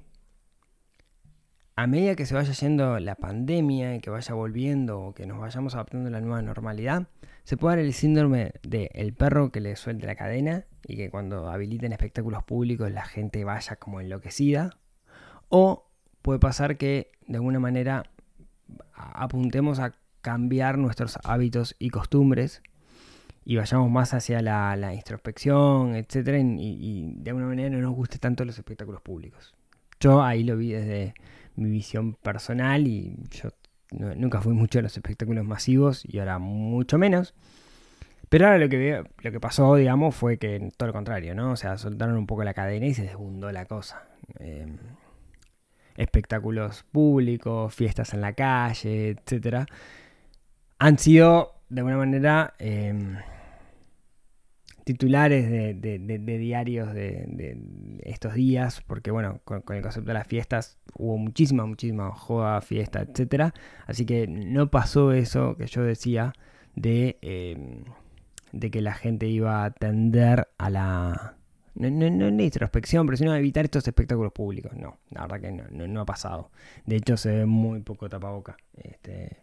a 1.77 1.87
medida 1.87 2.15
que 2.15 2.25
se 2.25 2.33
vaya 2.33 2.51
yendo 2.51 2.99
la 2.99 3.15
pandemia 3.15 3.95
y 3.95 3.99
que 4.01 4.09
vaya 4.09 4.33
volviendo 4.33 4.99
o 4.99 5.13
que 5.13 5.25
nos 5.25 5.39
vayamos 5.39 5.75
adaptando 5.75 6.09
a 6.09 6.11
la 6.11 6.21
nueva 6.21 6.41
normalidad, 6.41 7.07
se 7.47 7.55
puede 7.55 7.77
dar 7.77 7.85
el 7.85 7.93
síndrome 7.93 8.51
del 8.61 8.89
el 8.91 9.13
perro 9.13 9.53
que 9.53 9.61
le 9.61 9.77
suelte 9.77 10.05
la 10.05 10.17
cadena 10.17 10.65
y 10.85 10.97
que 10.97 11.09
cuando 11.09 11.49
habiliten 11.49 11.93
espectáculos 11.93 12.43
públicos 12.43 12.91
la 12.91 13.05
gente 13.05 13.45
vaya 13.45 13.77
como 13.77 14.01
enloquecida. 14.01 14.77
O 15.47 15.89
puede 16.21 16.39
pasar 16.39 16.75
que 16.75 17.09
de 17.25 17.37
alguna 17.37 17.61
manera 17.61 18.03
apuntemos 18.93 19.79
a 19.79 19.93
cambiar 20.19 20.77
nuestros 20.77 21.19
hábitos 21.23 21.77
y 21.79 21.89
costumbres 21.89 22.61
y 23.45 23.55
vayamos 23.55 23.89
más 23.89 24.13
hacia 24.13 24.41
la, 24.41 24.93
introspección, 24.93 25.95
etc. 25.95 26.43
Y, 26.59 26.77
y 26.81 27.13
de 27.15 27.29
alguna 27.29 27.47
manera 27.47 27.69
no 27.69 27.77
nos 27.79 27.95
guste 27.95 28.19
tanto 28.19 28.43
los 28.43 28.57
espectáculos 28.57 29.01
públicos. 29.01 29.55
Yo 30.01 30.21
ahí 30.21 30.43
lo 30.43 30.57
vi 30.57 30.73
desde 30.73 31.13
mi 31.55 31.69
visión 31.69 32.15
personal 32.15 32.87
y 32.87 33.15
yo 33.31 33.51
nunca 33.91 34.41
fui 34.41 34.53
mucho 34.53 34.79
a 34.79 34.81
los 34.81 34.95
espectáculos 34.95 35.45
masivos 35.45 36.03
y 36.05 36.19
ahora 36.19 36.39
mucho 36.39 36.97
menos. 36.97 37.33
Pero 38.29 38.45
ahora 38.45 38.57
lo 38.59 38.69
que 38.69 39.03
lo 39.21 39.31
que 39.31 39.39
pasó, 39.39 39.75
digamos, 39.75 40.15
fue 40.15 40.37
que 40.37 40.71
todo 40.77 40.87
lo 40.87 40.93
contrario, 40.93 41.33
¿no? 41.33 41.51
O 41.51 41.55
sea, 41.55 41.77
soltaron 41.77 42.17
un 42.17 42.27
poco 42.27 42.43
la 42.43 42.53
cadena 42.53 42.85
y 42.87 42.93
se 42.93 43.03
desbundó 43.03 43.51
la 43.51 43.65
cosa. 43.65 44.03
Eh, 44.39 44.67
espectáculos 45.95 46.83
públicos, 46.91 47.73
fiestas 47.73 48.13
en 48.13 48.21
la 48.21 48.33
calle, 48.33 49.09
etcétera, 49.11 49.65
han 50.79 50.97
sido 50.99 51.55
de 51.69 51.81
alguna 51.81 51.97
manera 51.97 52.53
eh, 52.59 52.93
titulares 54.87 55.49
de, 55.49 56.37
diarios 56.39 56.93
de, 56.93 57.57
estos 58.03 58.33
días, 58.35 58.81
porque 58.87 59.11
bueno, 59.11 59.41
con, 59.43 59.61
el 59.75 59.81
concepto 59.81 60.07
de 60.07 60.13
las 60.13 60.27
fiestas 60.27 60.77
hubo 60.95 61.17
muchísima, 61.17 61.65
muchísima 61.65 62.11
joda, 62.11 62.61
fiesta, 62.61 63.01
etcétera. 63.01 63.53
Así 63.85 64.05
que 64.05 64.27
no 64.27 64.71
pasó 64.71 65.11
eso 65.11 65.57
que 65.57 65.67
yo 65.67 65.83
decía 65.83 66.31
de, 66.75 67.17
eh, 67.21 67.83
de 68.53 68.71
que 68.71 68.81
la 68.81 68.93
gente 68.93 69.27
iba 69.27 69.65
a 69.65 69.71
tender 69.71 70.47
a 70.57 70.69
la. 70.69 71.35
No, 71.75 71.91
no, 71.91 72.09
no 72.09 72.29
la 72.29 72.43
introspección, 72.43 73.05
pero 73.05 73.17
sino 73.17 73.33
a 73.33 73.37
evitar 73.37 73.65
estos 73.65 73.85
espectáculos 73.85 74.31
públicos. 74.31 74.71
No, 74.77 74.99
la 75.09 75.23
verdad 75.23 75.41
que 75.41 75.51
no, 75.51 75.65
no, 75.69 75.85
no 75.85 76.01
ha 76.01 76.05
pasado. 76.05 76.49
De 76.85 76.95
hecho, 76.95 77.17
se 77.17 77.29
ve 77.29 77.45
muy 77.45 77.81
poco 77.81 78.07
tapaboca. 78.07 78.55
Este, 78.73 79.37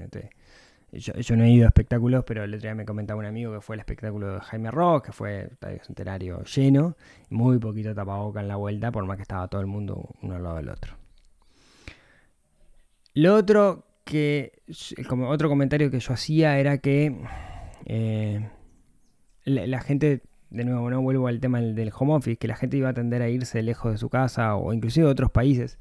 este, 0.00 0.30
yo, 0.92 1.14
yo, 1.14 1.36
no 1.36 1.44
he 1.44 1.50
ido 1.50 1.64
a 1.64 1.68
espectáculos, 1.68 2.24
pero 2.26 2.44
el 2.44 2.52
otro 2.52 2.62
día 2.62 2.74
me 2.74 2.84
comentaba 2.84 3.18
un 3.18 3.24
amigo 3.24 3.52
que 3.54 3.60
fue 3.60 3.76
el 3.76 3.80
espectáculo 3.80 4.34
de 4.34 4.40
Jaime 4.40 4.70
Ross, 4.70 5.02
que 5.02 5.12
fue 5.12 5.50
el 5.62 5.80
centenario 5.80 6.42
lleno, 6.44 6.96
muy 7.30 7.58
poquito 7.58 7.94
tapaboca 7.94 8.40
en 8.40 8.48
la 8.48 8.56
vuelta, 8.56 8.92
por 8.92 9.06
más 9.06 9.16
que 9.16 9.22
estaba 9.22 9.48
todo 9.48 9.60
el 9.62 9.66
mundo 9.66 10.10
uno 10.20 10.36
al 10.36 10.42
lado 10.42 10.56
del 10.56 10.68
otro. 10.68 10.96
Lo 13.14 13.34
otro 13.34 13.86
que, 14.04 14.62
como 15.08 15.30
otro 15.30 15.48
comentario 15.48 15.90
que 15.90 16.00
yo 16.00 16.12
hacía 16.12 16.58
era 16.58 16.78
que 16.78 17.16
eh, 17.86 18.48
la, 19.44 19.66
la, 19.66 19.80
gente, 19.80 20.22
de 20.50 20.64
nuevo, 20.64 20.90
no 20.90 21.00
vuelvo 21.00 21.26
al 21.26 21.40
tema 21.40 21.60
del, 21.60 21.74
del 21.74 21.90
home 21.96 22.14
office, 22.14 22.36
que 22.36 22.48
la 22.48 22.56
gente 22.56 22.76
iba 22.76 22.90
a 22.90 22.94
tender 22.94 23.22
a 23.22 23.30
irse 23.30 23.62
lejos 23.62 23.92
de 23.92 23.98
su 23.98 24.10
casa 24.10 24.56
o 24.56 24.74
inclusive 24.74 25.06
de 25.06 25.12
otros 25.12 25.30
países 25.30 25.78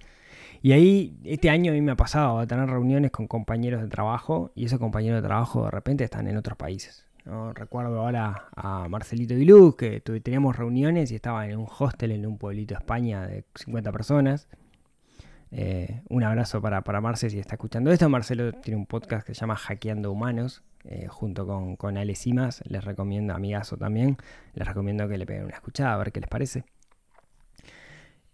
y 0.61 0.71
ahí, 0.73 1.17
este 1.23 1.49
año 1.49 1.71
a 1.71 1.75
mí 1.75 1.81
me 1.81 1.91
ha 1.91 1.95
pasado 1.95 2.39
a 2.39 2.47
tener 2.47 2.69
reuniones 2.69 3.11
con 3.11 3.27
compañeros 3.27 3.81
de 3.81 3.87
trabajo 3.87 4.51
y 4.55 4.65
esos 4.65 4.79
compañeros 4.79 5.21
de 5.21 5.27
trabajo 5.27 5.65
de 5.65 5.71
repente 5.71 6.03
están 6.03 6.27
en 6.27 6.37
otros 6.37 6.57
países. 6.57 7.05
Recuerdo 7.53 8.01
ahora 8.01 8.47
a 8.55 8.87
Marcelito 8.89 9.35
Viluz 9.35 9.75
que 9.75 10.01
teníamos 10.01 10.57
reuniones 10.57 11.11
y 11.11 11.15
estaba 11.15 11.47
en 11.47 11.57
un 11.57 11.67
hostel 11.79 12.11
en 12.11 12.25
un 12.25 12.37
pueblito 12.37 12.73
de 12.73 12.79
España 12.79 13.27
de 13.27 13.45
50 13.55 13.91
personas. 13.91 14.47
Eh, 15.51 16.01
un 16.09 16.23
abrazo 16.23 16.61
para, 16.61 16.81
para 16.81 17.01
Marce 17.01 17.29
si 17.29 17.37
está 17.37 17.55
escuchando 17.55 17.91
esto. 17.91 18.09
Marcelo 18.09 18.53
tiene 18.53 18.77
un 18.77 18.87
podcast 18.87 19.25
que 19.25 19.35
se 19.35 19.41
llama 19.41 19.55
Hackeando 19.55 20.11
Humanos. 20.11 20.63
Eh, 20.83 21.07
junto 21.07 21.45
con, 21.45 21.75
con 21.75 21.95
Ale 21.95 22.15
Simas, 22.15 22.63
les 22.67 22.83
recomiendo, 22.83 23.35
amigazo 23.35 23.77
también, 23.77 24.17
les 24.55 24.67
recomiendo 24.67 25.07
que 25.07 25.19
le 25.19 25.27
peguen 25.27 25.45
una 25.45 25.53
escuchada 25.53 25.93
a 25.93 25.97
ver 25.97 26.11
qué 26.11 26.21
les 26.21 26.29
parece. 26.29 26.63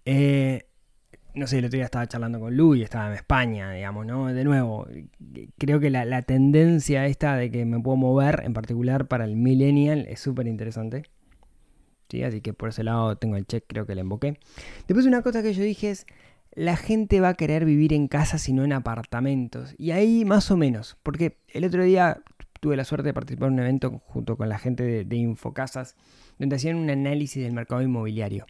Eh, 0.06 0.67
no 1.38 1.48
sé, 1.48 1.60
el 1.60 1.66
otro 1.66 1.78
día 1.78 1.86
estaba 1.86 2.08
charlando 2.08 2.40
con 2.40 2.56
Lu 2.56 2.76
y 2.76 2.84
estaba 2.84 3.08
en 3.08 3.14
España, 3.14 3.72
digamos, 3.72 4.06
¿no? 4.06 4.28
De 4.28 4.44
nuevo, 4.44 4.88
creo 5.58 5.80
que 5.80 5.90
la, 5.90 6.22
tendencia 6.24 7.06
esta 7.06 7.36
de 7.36 7.52
que 7.52 7.66
me 7.66 7.80
puedo 7.80 7.96
mover, 7.98 8.42
en 8.44 8.54
particular 8.54 9.08
para 9.08 9.26
el 9.26 9.36
millennial, 9.36 10.06
es 10.10 10.20
súper 10.20 10.48
interesante. 10.48 11.04
¿Sí? 12.10 12.24
Así 12.24 12.42
que 12.42 12.54
por 12.54 12.70
ese 12.70 12.84
lado 12.84 13.18
tengo 13.18 13.36
el 13.36 13.46
check, 13.46 13.66
creo 13.68 13.86
que 13.86 13.94
le 13.94 14.02
invoqué. 14.02 14.40
Después 14.88 15.06
una 15.06 15.22
cosa 15.22 15.44
que 15.44 15.54
yo 15.54 15.64
dije 15.64 15.92
es, 15.92 16.06
la 16.54 16.76
gente 16.76 17.20
va 17.22 17.30
a 17.30 17.34
querer 17.36 17.66
vivir 17.66 17.94
en 17.94 18.08
casas 18.08 18.48
y 18.50 18.54
no 18.54 18.64
en 18.64 18.74
apartamentos. 18.74 19.76
Y 19.78 19.92
ahí 19.92 20.26
más 20.26 20.50
o 20.50 20.58
menos, 20.58 20.98
porque 21.04 21.38
el 21.50 21.66
otro 21.66 21.84
día 21.84 22.22
tuve 22.60 22.76
la 22.76 22.86
suerte 22.86 23.10
de 23.10 23.14
participar 23.14 23.50
en 23.50 23.54
un 23.54 23.60
evento 23.60 24.02
junto 24.06 24.38
con 24.38 24.50
la 24.50 24.58
gente 24.58 24.84
de, 24.84 25.06
de 25.06 25.16
Infocasas, 25.18 25.96
donde 26.40 26.56
hacían 26.56 26.78
un 26.78 26.90
análisis 26.90 27.44
del 27.44 27.54
mercado 27.54 27.82
inmobiliario. 27.82 28.48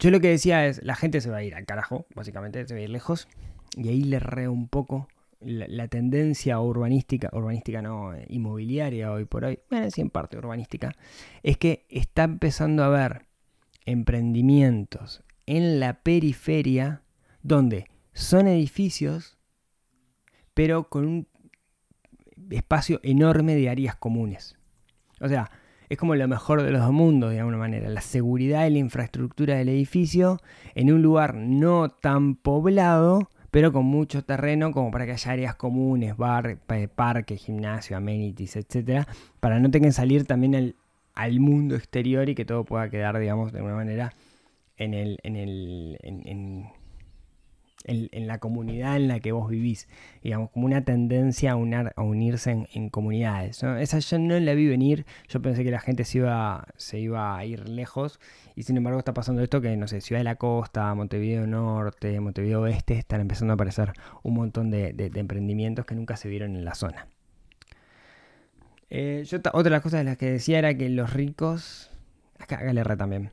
Yo 0.00 0.10
lo 0.10 0.20
que 0.20 0.28
decía 0.28 0.66
es, 0.66 0.82
la 0.82 0.96
gente 0.96 1.20
se 1.20 1.30
va 1.30 1.38
a 1.38 1.42
ir 1.42 1.54
al 1.54 1.66
carajo, 1.66 2.06
básicamente, 2.14 2.66
se 2.66 2.74
va 2.74 2.80
a 2.80 2.82
ir 2.82 2.90
lejos. 2.90 3.28
Y 3.76 3.88
ahí 3.88 4.02
le 4.02 4.18
re 4.18 4.48
un 4.48 4.66
poco 4.66 5.08
la, 5.40 5.68
la, 5.68 5.88
tendencia 5.88 6.58
urbanística, 6.58 7.28
urbanística 7.32 7.82
no, 7.82 8.14
eh, 8.14 8.24
inmobiliaria 8.28 9.12
hoy 9.12 9.26
por 9.26 9.44
hoy, 9.44 9.60
bueno, 9.70 9.90
sí 9.90 10.00
en 10.00 10.10
parte 10.10 10.36
urbanística, 10.36 10.92
es 11.42 11.56
que 11.56 11.86
está 11.88 12.24
empezando 12.24 12.82
a 12.82 12.86
haber 12.86 13.26
emprendimientos 13.84 15.22
en 15.46 15.80
la 15.80 16.02
periferia 16.02 17.02
donde 17.42 17.86
son 18.12 18.48
edificios, 18.48 19.38
pero 20.54 20.88
con 20.88 21.06
un 21.06 21.28
espacio 22.50 23.00
enorme 23.02 23.54
de 23.54 23.68
áreas 23.68 23.96
comunes. 23.96 24.56
O 25.20 25.28
sea, 25.28 25.50
es 25.90 25.98
como 25.98 26.14
lo 26.14 26.28
mejor 26.28 26.62
de 26.62 26.70
los 26.70 26.80
dos 26.80 26.92
mundos, 26.92 27.32
de 27.32 27.40
alguna 27.40 27.58
manera. 27.58 27.88
La 27.88 28.00
seguridad 28.00 28.64
y 28.64 28.70
la 28.70 28.78
infraestructura 28.78 29.56
del 29.56 29.68
edificio 29.68 30.38
en 30.76 30.92
un 30.92 31.02
lugar 31.02 31.34
no 31.34 31.88
tan 31.88 32.36
poblado, 32.36 33.28
pero 33.50 33.72
con 33.72 33.86
mucho 33.86 34.22
terreno 34.22 34.70
como 34.70 34.92
para 34.92 35.04
que 35.04 35.12
haya 35.12 35.32
áreas 35.32 35.56
comunes, 35.56 36.16
bar, 36.16 36.58
parque, 36.94 37.36
gimnasio, 37.36 37.96
amenities, 37.96 38.54
etcétera, 38.54 39.08
para 39.40 39.58
no 39.58 39.68
tengan 39.72 39.90
que 39.90 39.94
salir 39.94 40.26
también 40.26 40.76
al, 41.16 41.40
mundo 41.40 41.74
exterior 41.74 42.28
y 42.28 42.36
que 42.36 42.44
todo 42.44 42.62
pueda 42.62 42.88
quedar, 42.88 43.18
digamos, 43.18 43.50
de 43.50 43.58
alguna 43.58 43.74
manera 43.74 44.12
en 44.76 44.94
el, 44.94 45.18
en 45.24 45.34
el, 45.34 45.98
en, 46.02 46.68
en, 47.84 48.26
la 48.26 48.38
comunidad 48.38 48.96
en 48.96 49.08
la 49.08 49.20
que 49.20 49.32
vos 49.32 49.48
vivís, 49.48 49.88
digamos, 50.22 50.50
como 50.50 50.66
una 50.66 50.84
tendencia 50.84 51.52
a, 51.52 51.54
a 51.54 52.02
unirse 52.02 52.66
en, 52.72 52.90
comunidades. 52.90 53.62
Esa 53.62 53.98
yo 53.98 54.18
no 54.18 54.38
la 54.38 54.54
vi 54.54 54.66
venir, 54.66 55.06
yo 55.28 55.40
pensé 55.40 55.64
que 55.64 55.70
la 55.70 55.80
gente 55.80 56.04
se 56.04 56.18
iba, 56.18 56.66
se 56.76 56.98
iba 56.98 57.36
a 57.36 57.44
ir 57.44 57.68
lejos 57.68 58.20
y 58.54 58.64
sin 58.64 58.76
embargo 58.76 58.98
está 58.98 59.14
pasando 59.14 59.42
esto 59.42 59.60
que, 59.60 59.76
no 59.76 59.88
sé, 59.88 60.00
Ciudad 60.00 60.20
de 60.20 60.24
la 60.24 60.36
Costa, 60.36 60.94
Montevideo 60.94 61.46
Norte, 61.46 62.20
Montevideo 62.20 62.62
Oeste, 62.62 62.94
están 62.98 63.20
empezando 63.20 63.52
a 63.52 63.54
aparecer 63.54 63.92
un 64.22 64.34
montón 64.34 64.70
de, 64.70 65.10
emprendimientos 65.14 65.84
que 65.86 65.94
nunca 65.94 66.16
se 66.16 66.28
vieron 66.28 66.56
en 66.56 66.64
la 66.64 66.74
zona. 66.74 67.06
Eh, 68.90 69.22
yo 69.24 69.38
otra 69.38 69.62
de 69.62 69.70
las 69.70 69.82
cosas 69.82 70.00
de 70.00 70.04
las 70.04 70.16
que 70.16 70.32
decía 70.32 70.58
era 70.58 70.74
que 70.74 70.88
los 70.88 71.12
ricos, 71.12 71.90
acá, 72.38 72.56
acá 72.56 72.72
le 72.72 72.82
también. 72.96 73.30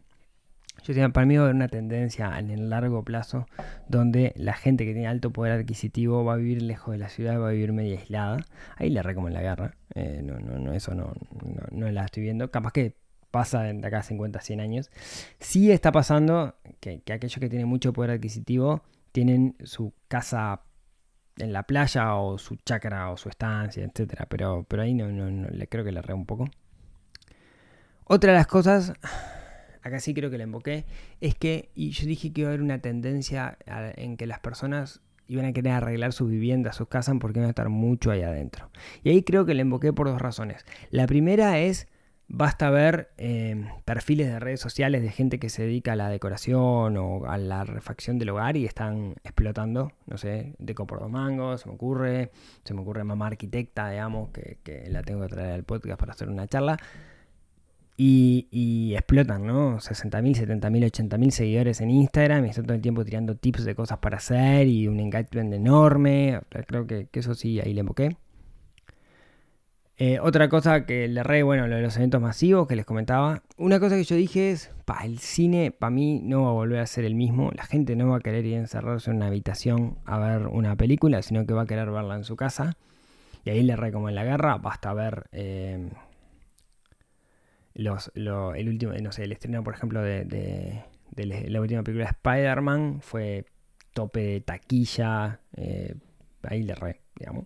Yo 0.84 0.93
decía, 0.93 1.10
para 1.10 1.25
mí 1.25 1.36
va 1.36 1.41
a 1.41 1.46
haber 1.46 1.55
una 1.55 1.67
tendencia 1.67 2.38
en 2.39 2.50
el 2.50 2.69
largo 2.69 3.03
plazo 3.03 3.46
donde 3.88 4.34
la 4.36 4.53
gente 4.53 4.86
que 4.86 4.93
tiene 4.93 5.07
alto 5.07 5.31
poder 5.31 5.53
adquisitivo 5.53 6.24
va 6.24 6.34
a 6.34 6.38
vivir 6.38 6.62
lejos 6.62 6.93
de 6.93 6.98
la 6.98 7.10
ciudad, 7.10 7.39
va 7.39 7.50
a 7.50 7.51
vivir 7.51 7.74
media 7.74 8.00
aislada. 8.00 8.46
Ahí 8.75 8.89
le 8.89 9.00
erré 9.00 9.15
como 9.15 9.27
en 9.27 9.34
la 9.34 9.41
guerra. 9.41 9.75
Eh, 9.96 10.22
no, 10.24 10.39
no, 10.39 10.60
no, 10.60 10.74
eso 10.74 10.96
no, 10.96 11.13
no, 11.43 11.63
no 11.72 11.91
la 11.91 12.05
estoy 12.05 12.24
viendo. 12.24 12.51
Capaz 12.51 12.72
que 12.72 12.96
pasa 13.31 13.63
de 13.63 13.86
acá 13.86 14.00
a 14.00 14.03
50, 14.03 14.39
100 14.39 14.60
años. 14.62 14.89
Sí 15.39 15.72
está 15.72 15.91
pasando 15.91 16.55
que, 16.79 17.01
que 17.01 17.13
aquellos 17.13 17.39
que 17.39 17.50
tienen 17.50 17.67
mucho 17.67 17.93
poder 17.93 18.12
adquisitivo 18.12 18.84
tienen 19.12 19.55
su 19.63 19.93
casa 20.07 20.62
en 21.38 21.53
la 21.53 21.63
playa 21.63 22.15
o 22.15 22.38
su 22.38 22.55
chacra 22.57 23.12
o 23.12 23.17
su 23.17 23.29
estancia, 23.29 23.84
etcétera. 23.84 24.25
Pero, 24.29 24.65
pero 24.67 24.84
ahí 24.84 24.93
no, 24.93 25.07
no, 25.10 25.29
no, 25.29 25.48
le 25.50 25.67
creo 25.67 25.84
que 25.84 25.91
le 25.91 26.00
erré 26.00 26.13
un 26.13 26.25
poco. 26.25 26.50
Otra 28.05 28.31
de 28.31 28.38
las 28.38 28.48
cosas, 28.48 28.93
acá 29.81 30.00
sí 30.00 30.13
creo 30.13 30.29
que 30.29 30.38
la 30.38 30.43
emboqué, 30.43 30.86
es 31.22 31.36
que, 31.36 31.69
y 31.75 31.91
yo 31.91 32.05
dije 32.07 32.31
que 32.34 32.41
iba 32.41 32.50
a 32.50 32.53
haber 32.53 32.62
una 32.62 32.79
tendencia 32.79 33.57
en 33.65 34.17
que 34.17 34.27
las 34.27 34.39
personas 34.39 35.01
iban 35.27 35.46
a 35.46 35.53
querer 35.53 35.74
arreglar 35.74 36.13
sus 36.13 36.29
viviendas, 36.29 36.75
sus 36.75 36.88
casas, 36.88 37.15
porque 37.19 37.39
iban 37.39 37.48
a 37.48 37.51
estar 37.51 37.69
mucho 37.69 38.12
ahí 38.12 38.22
adentro. 38.22 38.69
Y 39.03 39.10
ahí 39.10 39.24
creo 39.24 39.46
que 39.46 39.53
la 39.53 39.62
emboqué 39.62 39.93
por 39.93 40.07
dos 40.07 40.22
razones. 40.22 40.65
La 40.89 41.05
primera 41.07 41.60
es, 41.60 41.88
basta 42.29 42.69
ver 42.69 43.10
eh, 43.17 43.69
perfiles 43.86 44.27
de 44.27 44.39
redes 44.39 44.60
sociales 44.60 45.01
de 45.01 45.10
gente 45.10 45.39
que 45.39 45.50
se 45.50 45.63
dedica 45.63 45.93
a 45.93 45.96
la 45.96 46.10
decoración 46.10 46.98
o 46.98 47.25
a 47.25 47.38
la 47.38 47.63
refacción 47.63 48.19
del 48.19 48.29
hogar 48.29 48.57
y 48.57 48.65
están 48.65 49.15
explotando, 49.24 49.91
no 50.05 50.17
sé, 50.17 50.53
Deco 50.60 50.88
por 50.88 51.00
dos 51.00 51.10
mangos, 51.10 51.62
se 51.62 51.69
me 51.69 51.75
ocurre, 51.75 52.31
se 52.63 52.74
me 52.74 52.81
ocurre 52.81 53.03
mamá 53.03 53.27
arquitecta, 53.27 53.89
digamos, 53.89 54.29
que, 54.29 54.57
que 54.63 54.89
la 54.89 55.03
tengo 55.03 55.22
que 55.22 55.29
traer 55.29 55.53
al 55.53 55.63
podcast 55.63 56.00
para 56.00 56.13
hacer 56.13 56.29
una 56.29 56.48
charla. 56.48 56.77
Y, 58.00 58.94
explotan, 58.94 59.48
¿no? 59.48 59.77
60.000, 59.77 60.36
70.000, 60.36 60.92
80.000 60.92 61.30
seguidores 61.32 61.82
en 61.82 61.89
Instagram 61.89 62.46
y 62.46 62.50
están 62.50 62.66
todo 62.66 62.75
el 62.75 62.82
tiempo 62.82 63.04
tirando 63.04 63.36
tips 63.36 63.66
de 63.66 63.74
cosas 63.74 63.98
para 63.98 64.18
hacer 64.18 64.68
y 64.68 64.88
un 64.88 65.00
engagement 65.00 65.51
enorme. 65.51 66.39
Creo 66.68 66.86
que, 66.86 67.10
eso 67.12 67.34
sí, 67.34 67.60
ahí 67.60 67.74
le 67.74 67.80
emboqué. 67.80 68.16
Eh, 70.00 70.20
otra 70.20 70.48
cosa 70.48 70.86
que 70.86 71.08
le 71.08 71.24
re, 71.24 71.42
bueno, 71.42 71.66
lo 71.68 71.75
de 71.75 71.82
los 71.82 71.98
eventos 71.98 72.22
masivos 72.22 72.68
que 72.68 72.75
les 72.75 72.86
comentaba. 72.86 73.42
Una 73.58 73.80
cosa 73.80 73.96
que 73.96 74.04
yo 74.04 74.16
dije 74.16 74.51
es, 74.51 74.70
pa, 74.86 75.04
el 75.04 75.18
cine 75.18 75.72
para 75.72 75.89
mí 75.89 76.22
no 76.24 76.44
va 76.44 76.50
a 76.50 76.54
volver 76.54 76.80
a 76.82 76.86
ser 76.86 77.04
el 77.04 77.16
mismo. 77.16 77.50
La 77.56 77.63
gente 77.63 77.96
no 77.96 78.10
va 78.10 78.18
a 78.18 78.20
querer 78.20 78.46
ir 78.46 78.58
a 78.58 78.60
encerrarse 78.60 79.10
en 79.10 79.18
una 79.18 79.25
habitación 79.25 79.98
a 80.06 80.20
ver 80.20 80.46
una 80.46 80.75
película, 80.75 81.24
sino 81.24 81.48
que 81.48 81.54
va 81.56 81.63
a 81.63 81.66
querer 81.66 81.89
verla 81.89 82.16
en 82.16 82.25
su 82.25 82.36
casa. 82.36 82.77
Y 83.44 83.50
ahí 83.50 83.63
le 83.63 83.75
re 83.75 83.92
como 83.92 84.08
en 84.08 84.13
la 84.13 84.24
guerra, 84.24 84.58
basta 84.58 84.94
ver 84.94 85.25
eh, 85.32 85.89
el 87.77 88.69
último, 88.69 88.93
no 88.93 89.12
sé, 89.12 89.24
el 89.24 89.31
estreno, 89.31 89.63
por 89.63 89.74
ejemplo, 89.74 90.01
de, 90.01 90.84
la- 91.15 91.62
última 91.62 91.84
película 91.84 92.05
de 92.05 92.12
Spider-Man 92.12 93.00
fue 93.01 93.46
tope 93.93 94.19
de 94.19 94.41
taquilla, 94.41 95.39
eh, 95.55 95.96
ahí 96.43 96.63
le 96.63 96.75
re, 96.75 97.01
digamos. 97.15 97.46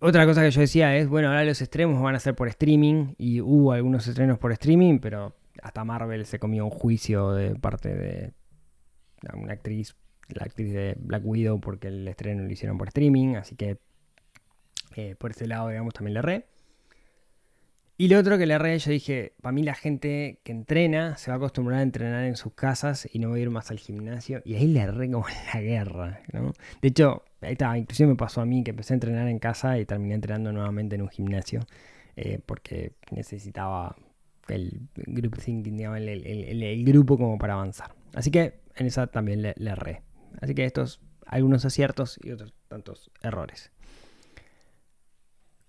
Otra 0.00 0.26
cosa 0.26 0.42
que 0.42 0.50
yo 0.50 0.60
decía 0.60 0.96
es, 0.96 1.08
bueno, 1.08 1.28
ahora 1.28 1.44
los 1.44 1.60
estrenos 1.60 2.00
van 2.02 2.14
a 2.16 2.20
ser 2.20 2.34
por 2.34 2.48
streaming 2.48 3.14
y 3.18 3.40
hubo 3.40 3.72
algunos 3.72 4.06
estrenos 4.06 4.38
por 4.38 4.50
streaming, 4.52 4.98
pero 4.98 5.34
hasta 5.62 5.84
Marvel 5.84 6.26
se 6.26 6.38
comió 6.38 6.64
un 6.64 6.70
juicio 6.70 7.32
de 7.32 7.54
parte 7.54 7.94
de 7.94 8.32
una 9.34 9.52
actriz, 9.52 9.94
la 10.28 10.44
actriz 10.44 10.72
de 10.72 10.96
Black 10.98 11.22
Widow, 11.24 11.60
porque 11.60 11.88
el 11.88 12.08
estreno 12.08 12.42
lo 12.42 12.50
hicieron 12.50 12.78
por 12.78 12.88
streaming, 12.88 13.36
así 13.36 13.54
que 13.54 13.78
eh, 14.96 15.14
por 15.16 15.30
ese 15.30 15.46
lado, 15.46 15.68
digamos, 15.68 15.94
también 15.94 16.14
le 16.14 16.18
erré. 16.18 16.46
Y 17.98 18.08
lo 18.08 18.18
otro 18.18 18.38
que 18.38 18.46
le 18.46 18.54
erré, 18.54 18.78
yo 18.78 18.90
dije, 18.90 19.34
para 19.42 19.52
mí 19.52 19.62
la 19.62 19.74
gente 19.74 20.40
que 20.42 20.52
entrena 20.52 21.16
se 21.18 21.30
va 21.30 21.34
a 21.34 21.36
acostumbrar 21.36 21.80
a 21.80 21.82
entrenar 21.82 22.24
en 22.24 22.36
sus 22.36 22.54
casas 22.54 23.08
y 23.12 23.18
no 23.18 23.30
va 23.30 23.36
a 23.36 23.38
ir 23.38 23.50
más 23.50 23.70
al 23.70 23.78
gimnasio. 23.78 24.40
Y 24.44 24.54
ahí 24.54 24.66
le 24.66 24.80
erré 24.80 25.10
como 25.10 25.26
en 25.28 25.34
la 25.54 25.60
guerra, 25.60 26.20
¿no? 26.32 26.52
De 26.80 26.88
hecho, 26.88 27.22
ahí 27.42 27.52
está, 27.52 27.76
inclusive 27.76 28.08
me 28.08 28.16
pasó 28.16 28.40
a 28.40 28.46
mí 28.46 28.64
que 28.64 28.70
empecé 28.70 28.94
a 28.94 28.96
entrenar 28.96 29.28
en 29.28 29.38
casa 29.38 29.78
y 29.78 29.84
terminé 29.84 30.14
entrenando 30.14 30.52
nuevamente 30.52 30.96
en 30.96 31.02
un 31.02 31.08
gimnasio. 31.08 31.60
eh, 32.16 32.40
porque 32.44 32.92
necesitaba 33.10 33.96
el 34.48 34.88
group 34.96 35.38
thinking, 35.38 35.76
digamos, 35.76 36.00
el, 36.00 36.84
grupo 36.84 37.16
como 37.16 37.38
para 37.38 37.54
avanzar. 37.54 37.94
Así 38.14 38.30
que 38.30 38.60
en 38.76 38.86
esa 38.86 39.06
también 39.06 39.42
le, 39.42 39.54
le 39.56 39.70
erré. 39.70 40.02
Así 40.40 40.54
que 40.54 40.64
estos, 40.64 41.00
algunos 41.26 41.64
aciertos 41.64 42.18
y 42.22 42.30
otros 42.32 42.52
tantos 42.68 43.10
errores. 43.22 43.70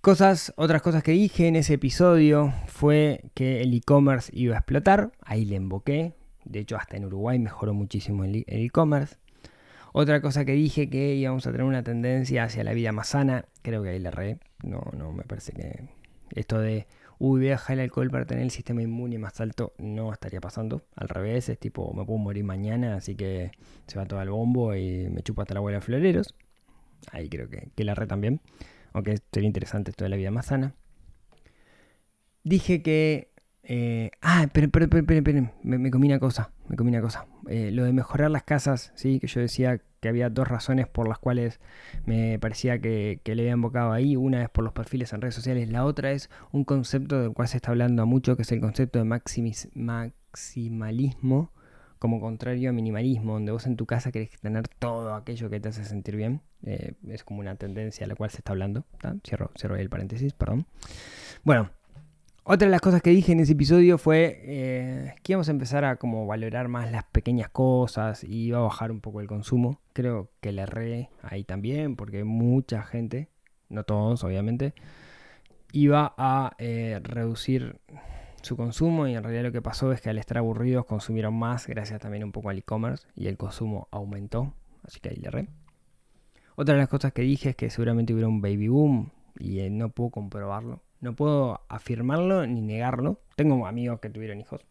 Cosas, 0.04 0.52
otras 0.58 0.82
cosas 0.82 1.02
que 1.02 1.14
dije 1.14 1.48
en 1.48 1.56
ese 1.56 1.76
episodio 1.76 2.54
fue 2.68 3.22
que 3.34 3.62
el 3.62 3.74
e-commerce 3.74 4.30
iba 4.36 4.56
a 4.56 4.58
explotar. 4.58 5.14
Ahí 5.22 5.46
le 5.46 5.56
emboqué. 5.56 6.12
De 6.44 6.60
hecho, 6.60 6.76
hasta 6.76 6.98
en 6.98 7.06
Uruguay 7.06 7.40
mejoró 7.40 7.74
muchísimo 7.74 8.26
el 8.26 8.44
e-commerce. 8.46 9.16
Otra 9.94 10.20
cosa 10.20 10.44
que 10.44 10.52
dije 10.52 10.90
que 10.90 11.16
íbamos 11.16 11.48
a 11.48 11.54
tener 11.54 11.66
una 11.66 11.84
tendencia 11.84 12.44
hacia 12.44 12.66
la 12.66 12.74
vida 12.74 12.92
más 12.92 13.08
sana. 13.08 13.46
Creo 13.62 13.82
que 13.82 13.92
ahí 13.92 14.00
le 14.00 14.10
erré. 14.10 14.40
No, 14.62 14.84
no, 14.92 15.14
me 15.14 15.24
parece 15.24 15.54
que 15.54 15.86
esto 16.32 16.60
de, 16.60 16.86
uy, 17.18 17.40
voy 17.40 17.48
a 17.48 17.52
dejar 17.52 17.78
el 17.78 17.84
alcohol 17.84 18.10
para 18.10 18.26
tener 18.26 18.44
el 18.44 18.52
sistema 18.52 18.82
inmune 18.82 19.18
más 19.20 19.40
alto, 19.40 19.72
no 19.78 20.12
estaría 20.12 20.42
pasando. 20.42 20.82
Al 20.98 21.08
revés, 21.08 21.48
es 21.48 21.58
tipo, 21.58 21.94
me 21.94 22.04
puedo 22.04 22.20
morir 22.20 22.44
mañana, 22.44 22.96
así 22.96 23.16
que 23.16 23.52
se 23.88 23.98
va 23.98 24.06
todo 24.06 24.20
al 24.20 24.32
bombo 24.32 24.76
y 24.76 25.08
me 25.10 25.22
chupa 25.22 25.44
hasta 25.44 25.54
la 25.54 25.60
abuela 25.60 25.78
de 25.78 25.82
floreros. 25.86 26.36
Ahí 27.14 27.30
creo 27.30 27.48
que, 27.48 27.70
que 27.74 27.86
la 27.86 27.94
erré 27.94 28.06
también. 28.06 28.42
Aunque 28.94 29.20
sería 29.32 29.48
interesante 29.48 29.92
esto 29.92 30.06
de 30.06 30.10
la 30.10 30.16
vida 30.16 30.32
más 30.32 30.48
sana. 30.48 30.74
Dije 32.44 32.82
que. 32.82 33.30
eh, 33.64 34.12
ah, 34.22 34.48
pero, 34.54 34.70
pero, 34.70 34.90
pero, 34.90 35.06
pero, 35.06 35.52
me, 35.64 35.78
me 35.78 35.92
comí 35.92 36.08
una 36.08 36.20
cosa. 36.20 36.52
Me 36.68 36.76
comí 36.76 36.90
una 36.90 37.02
cosa. 37.02 37.26
Eh, 37.48 37.72
lo 37.72 37.84
de 37.84 37.94
mejorar 37.94 38.32
las 38.32 38.44
casas, 38.44 38.92
sí, 38.96 39.20
que 39.20 39.28
yo 39.28 39.42
decía 39.42 39.82
que 40.00 40.10
había 40.10 40.30
dos 40.30 40.48
razones 40.48 40.88
por 40.88 41.08
las 41.08 41.18
cuales 41.20 41.60
me 42.06 42.38
parecía 42.40 42.80
que, 42.80 43.22
que 43.24 43.36
le 43.36 43.44
había 43.44 43.54
invocado 43.54 43.92
ahí. 43.94 44.16
Una 44.16 44.44
es 44.44 44.50
por 44.50 44.64
los 44.64 44.74
perfiles 44.74 45.14
en 45.14 45.22
redes 45.22 45.36
sociales, 45.36 45.70
la 45.70 45.86
otra 45.86 46.12
es 46.12 46.30
un 46.52 46.64
concepto 46.66 47.22
del 47.22 47.34
cual 47.34 47.48
se 47.48 47.58
está 47.58 47.72
hablando 47.72 48.06
mucho, 48.06 48.36
que 48.36 48.44
es 48.44 48.52
el 48.52 48.60
concepto 48.62 49.00
de 49.00 49.06
maximalismo 49.06 51.52
como 52.04 52.20
contrario 52.20 52.70
a 52.70 52.74
minimalismo, 52.74 53.32
donde 53.32 53.54
vos 53.54 53.66
en 53.66 53.78
tu 53.78 53.86
casa 53.86 54.12
querés 54.12 54.32
tener 54.42 54.68
todo 54.68 55.16
aquello 55.16 55.50
que 55.50 55.62
te 55.62 55.70
hace 55.70 55.86
sentir 55.86 56.18
bien. 56.18 56.42
Eh, 56.66 56.96
es 57.08 57.24
como 57.24 57.40
una 57.40 57.56
tendencia 57.56 58.06
a 58.06 58.10
la 58.10 58.16
cual 58.16 58.30
se 58.30 58.40
está 58.40 58.52
hablando. 58.52 58.84
cierro 59.26 59.76
ahí 59.76 59.82
el 59.82 59.90
paréntesis, 59.90 60.34
perdón. 60.34 60.66
Bueno, 61.46 61.70
otra 62.44 62.68
de 62.68 62.72
las 62.72 62.82
cosas 62.82 63.02
que 63.02 63.12
dije 63.12 63.32
en 63.32 63.40
ese 63.40 63.54
episodio 63.54 63.98
fue 63.98 64.42
eh, 64.44 65.16
que 65.24 65.32
íbamos 65.32 65.48
a 65.48 65.52
empezar 65.52 65.86
a 65.86 65.96
como 65.96 66.28
valorar 66.28 66.68
más 66.68 66.92
las 66.92 67.06
pequeñas 67.06 67.48
cosas 67.48 68.26
y 68.26 68.48
iba 68.48 68.58
a 68.58 68.64
bajar 68.64 68.92
un 68.92 69.00
poco 69.00 69.22
el 69.22 69.28
consumo. 69.28 69.80
Creo 69.94 70.30
que 70.42 70.52
le 70.52 70.64
erré 70.64 71.10
ahí 71.22 71.46
también, 71.46 71.96
porque 71.96 72.26
mucha 72.26 72.84
gente, 72.84 73.30
no 73.70 73.86
todos 73.86 74.26
obviamente, 74.26 74.74
iba 75.72 76.14
a 76.18 76.52
eh, 76.58 77.00
reducir 77.02 77.80
su 78.44 78.56
consumo 78.58 79.08
y 79.08 79.16
en 79.16 79.24
realidad 79.24 79.44
lo 79.44 79.52
que 79.52 79.62
pasó 79.62 79.92
es 79.92 80.02
que 80.02 80.10
al 80.10 80.18
estar 80.18 80.38
aburridos 80.38 80.86
consumieron 80.86 81.34
más 81.34 81.68
gracias 81.68 82.02
también 82.02 82.24
un 82.24 82.32
poco 82.32 82.50
al 82.50 82.58
e-commerce 82.58 83.08
y 83.16 83.28
el 83.28 83.38
consumo 83.38 83.88
aumentó, 83.92 84.54
así 84.84 85.00
que 85.00 85.10
ahí 85.10 85.16
le 85.16 85.28
erré. 85.28 85.48
Otra 86.56 86.76
de 86.76 86.82
las 86.82 86.90
cosas 86.90 87.14
que 87.14 87.24
dije 87.24 87.50
es 87.50 87.56
que 87.56 87.70
seguramente 87.70 88.14
hubiera 88.14 88.28
un 88.28 88.42
baby 88.42 88.68
boom 88.68 89.12
y 89.40 89.60
eh, 89.60 89.70
no 89.70 89.90
puedo 89.90 90.12
comprobarlo, 90.12 90.82
no 91.02 91.16
puedo 91.16 91.62
afirmarlo 91.68 92.46
ni 92.46 92.62
negarlo. 92.62 93.20
Tengo 93.36 93.66
amigos 93.66 94.00
que 94.00 94.10
tuvieron 94.10 94.40
hijos. 94.40 94.62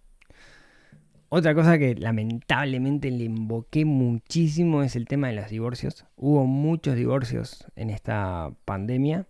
Otra 1.29 1.55
cosa 1.55 1.79
que 1.79 1.95
lamentablemente 1.95 3.11
le 3.11 3.25
invoqué 3.25 3.87
muchísimo 3.87 4.83
es 4.83 4.97
el 4.97 5.07
tema 5.07 5.29
de 5.29 5.35
los 5.35 5.49
divorcios. 5.49 6.05
Hubo 6.15 6.45
muchos 6.47 6.95
divorcios 6.95 7.67
en 7.75 7.89
esta 7.89 8.53
pandemia 8.67 9.27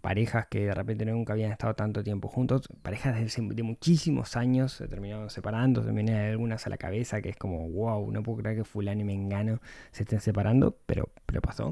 parejas 0.00 0.46
que 0.48 0.66
de 0.66 0.74
repente 0.74 1.04
nunca 1.04 1.32
habían 1.34 1.52
estado 1.52 1.74
tanto 1.74 2.02
tiempo 2.02 2.28
juntos, 2.28 2.68
parejas 2.82 3.14
de, 3.14 3.62
muchísimos 3.62 4.36
años 4.36 4.72
se 4.72 4.88
terminaron 4.88 5.30
separando, 5.30 5.82
se 5.82 5.90
algunas 6.14 6.66
a 6.66 6.70
la 6.70 6.78
cabeza 6.78 7.20
que 7.22 7.30
es 7.30 7.36
como, 7.36 7.68
wow, 7.70 8.10
no 8.10 8.22
puedo 8.22 8.38
creer 8.38 8.56
que 8.56 8.64
fulano 8.64 9.00
y 9.02 9.04
mengano 9.04 9.60
se 9.92 10.04
estén 10.04 10.20
separando, 10.20 10.76
pero, 10.86 11.10
pero 11.26 11.40
pasó. 11.40 11.70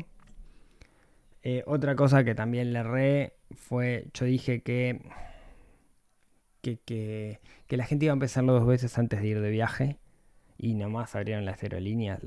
Eh, 1.42 1.62
otra 1.66 1.94
cosa 1.96 2.24
que 2.24 2.34
también 2.34 2.72
le 2.72 2.80
erré 2.80 3.34
fue, 3.54 4.08
yo 4.14 4.26
dije 4.26 4.62
que, 4.62 5.00
que, 6.60 6.78
que, 6.80 7.40
que 7.66 7.76
la 7.76 7.84
gente 7.86 8.04
iba 8.06 8.12
a 8.12 8.14
empezarlo 8.14 8.52
dos 8.52 8.66
veces 8.66 8.98
antes 8.98 9.20
de 9.20 9.28
ir 9.28 9.40
de 9.40 9.50
viaje. 9.50 9.98
y 10.58 10.74
nomás 10.74 11.14
abrieron 11.16 11.44
las 11.44 11.62
aerolíneas, 11.62 12.20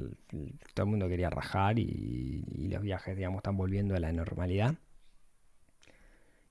todo 0.74 0.86
el 0.86 0.90
mundo 0.90 1.10
quería 1.10 1.30
rajar 1.30 1.80
y, 1.80 2.46
y 2.48 2.70
los 2.70 2.82
viajes, 2.82 3.16
digamos, 3.18 3.40
están 3.40 3.58
volviendo 3.58 3.96
a 3.96 4.00
la 4.00 4.14
normalidad. 4.14 4.76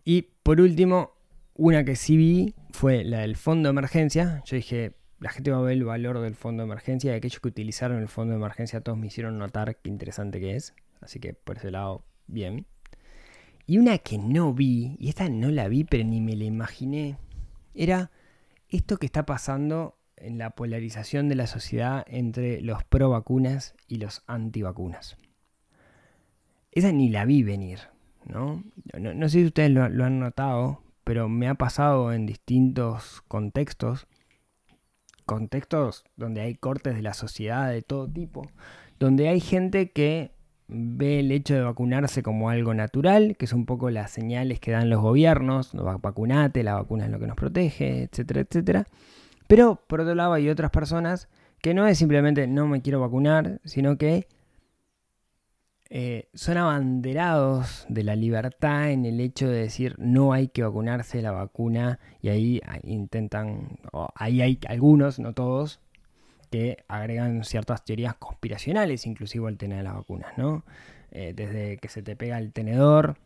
Y 0.04 0.22
por 0.42 0.60
último, 0.60 1.12
una 1.54 1.84
que 1.84 1.96
sí 1.96 2.16
vi 2.16 2.54
fue 2.70 3.04
la 3.04 3.20
del 3.20 3.36
fondo 3.36 3.68
de 3.68 3.70
emergencia. 3.70 4.42
Yo 4.46 4.56
dije, 4.56 4.94
la 5.20 5.30
gente 5.30 5.50
va 5.50 5.58
a 5.58 5.62
ver 5.62 5.74
el 5.74 5.84
valor 5.84 6.20
del 6.20 6.34
fondo 6.34 6.62
de 6.62 6.68
emergencia 6.68 7.12
y 7.12 7.16
aquellos 7.16 7.40
que 7.40 7.48
utilizaron 7.48 7.98
el 7.98 8.08
fondo 8.08 8.32
de 8.32 8.38
emergencia 8.38 8.80
todos 8.80 8.98
me 8.98 9.08
hicieron 9.08 9.38
notar 9.38 9.76
qué 9.76 9.90
interesante 9.90 10.40
que 10.40 10.56
es. 10.56 10.74
Así 11.00 11.20
que 11.20 11.34
por 11.34 11.58
ese 11.58 11.70
lado, 11.70 12.04
bien. 12.26 12.66
Y 13.66 13.78
una 13.78 13.98
que 13.98 14.18
no 14.18 14.52
vi, 14.52 14.96
y 14.98 15.08
esta 15.10 15.28
no 15.28 15.50
la 15.50 15.68
vi, 15.68 15.84
pero 15.84 16.04
ni 16.04 16.20
me 16.20 16.34
la 16.34 16.44
imaginé, 16.44 17.18
era 17.74 18.10
esto 18.68 18.96
que 18.96 19.06
está 19.06 19.26
pasando 19.26 19.96
en 20.16 20.38
la 20.38 20.50
polarización 20.50 21.28
de 21.28 21.34
la 21.34 21.46
sociedad 21.46 22.04
entre 22.08 22.60
los 22.60 22.84
pro 22.84 23.10
vacunas 23.10 23.74
y 23.86 23.96
los 23.96 24.22
antivacunas. 24.26 25.16
Esa 26.72 26.92
ni 26.92 27.10
la 27.10 27.24
vi 27.24 27.42
venir, 27.42 27.80
¿no? 28.26 28.62
No, 28.98 29.14
no 29.14 29.28
sé 29.28 29.40
si 29.40 29.46
ustedes 29.46 29.70
lo, 29.70 29.82
han 29.82 30.20
notado, 30.20 30.82
pero 31.04 31.28
me 31.28 31.48
ha 31.48 31.54
pasado 31.54 32.12
en 32.12 32.26
distintos 32.26 33.22
contextos, 33.28 34.06
contextos 35.26 36.04
donde 36.16 36.40
hay 36.40 36.54
cortes 36.54 36.94
de 36.94 37.02
la 37.02 37.14
sociedad 37.14 37.70
de 37.70 37.82
todo 37.82 38.08
tipo, 38.08 38.50
donde 38.98 39.28
hay 39.28 39.40
gente 39.40 39.90
que 39.92 40.32
ve 40.68 41.20
el 41.20 41.32
hecho 41.32 41.54
de 41.54 41.62
vacunarse 41.62 42.22
como 42.22 42.48
algo 42.50 42.74
natural, 42.74 43.36
que 43.36 43.44
es 43.44 43.52
un 43.52 43.66
poco 43.66 43.90
las 43.90 44.10
señales 44.12 44.60
que 44.60 44.70
dan 44.70 44.88
los 44.90 45.00
gobiernos, 45.00 45.74
no, 45.74 45.84
va- 45.84 45.96
vacunate, 45.98 46.62
la 46.62 46.74
vacuna 46.74 47.06
es 47.06 47.10
lo 47.10 47.18
que 47.18 47.26
nos 47.26 47.36
protege, 47.36 48.02
etcétera, 48.04 48.40
etcétera. 48.42 48.86
Pero 49.48 49.82
por 49.88 50.00
otro 50.00 50.14
lado 50.14 50.32
hay 50.32 50.48
otras 50.48 50.70
personas 50.70 51.28
que 51.60 51.74
no 51.74 51.86
es 51.86 51.98
simplemente 51.98 52.46
no 52.46 52.66
me 52.68 52.82
quiero 52.82 53.00
vacunar, 53.00 53.60
sino 53.64 53.98
que 53.98 54.28
eh, 55.92 56.28
son 56.34 56.56
abanderados 56.56 57.84
de 57.88 58.04
la 58.04 58.14
libertad 58.14 58.92
en 58.92 59.04
el 59.04 59.18
hecho 59.18 59.48
de 59.48 59.62
decir 59.62 59.96
no 59.98 60.32
hay 60.32 60.46
que 60.46 60.62
vacunarse 60.62 61.20
la 61.20 61.32
vacuna 61.32 61.98
y 62.22 62.28
ahí 62.28 62.60
ah, 62.64 62.78
intentan, 62.84 63.80
o 63.92 64.08
ahí 64.14 64.40
hay 64.40 64.60
algunos, 64.68 65.18
no 65.18 65.32
todos, 65.32 65.80
que 66.48 66.84
agregan 66.86 67.42
ciertas 67.42 67.84
teorías 67.84 68.14
conspiracionales 68.14 69.04
inclusive 69.04 69.48
al 69.48 69.58
tema 69.58 69.76
de 69.76 69.82
las 69.82 69.94
vacunas, 69.94 70.38
¿no? 70.38 70.64
Eh, 71.10 71.32
desde 71.34 71.78
que 71.78 71.88
se 71.88 72.02
te 72.02 72.14
pega 72.14 72.38
el 72.38 72.52
tenedor, 72.52 73.16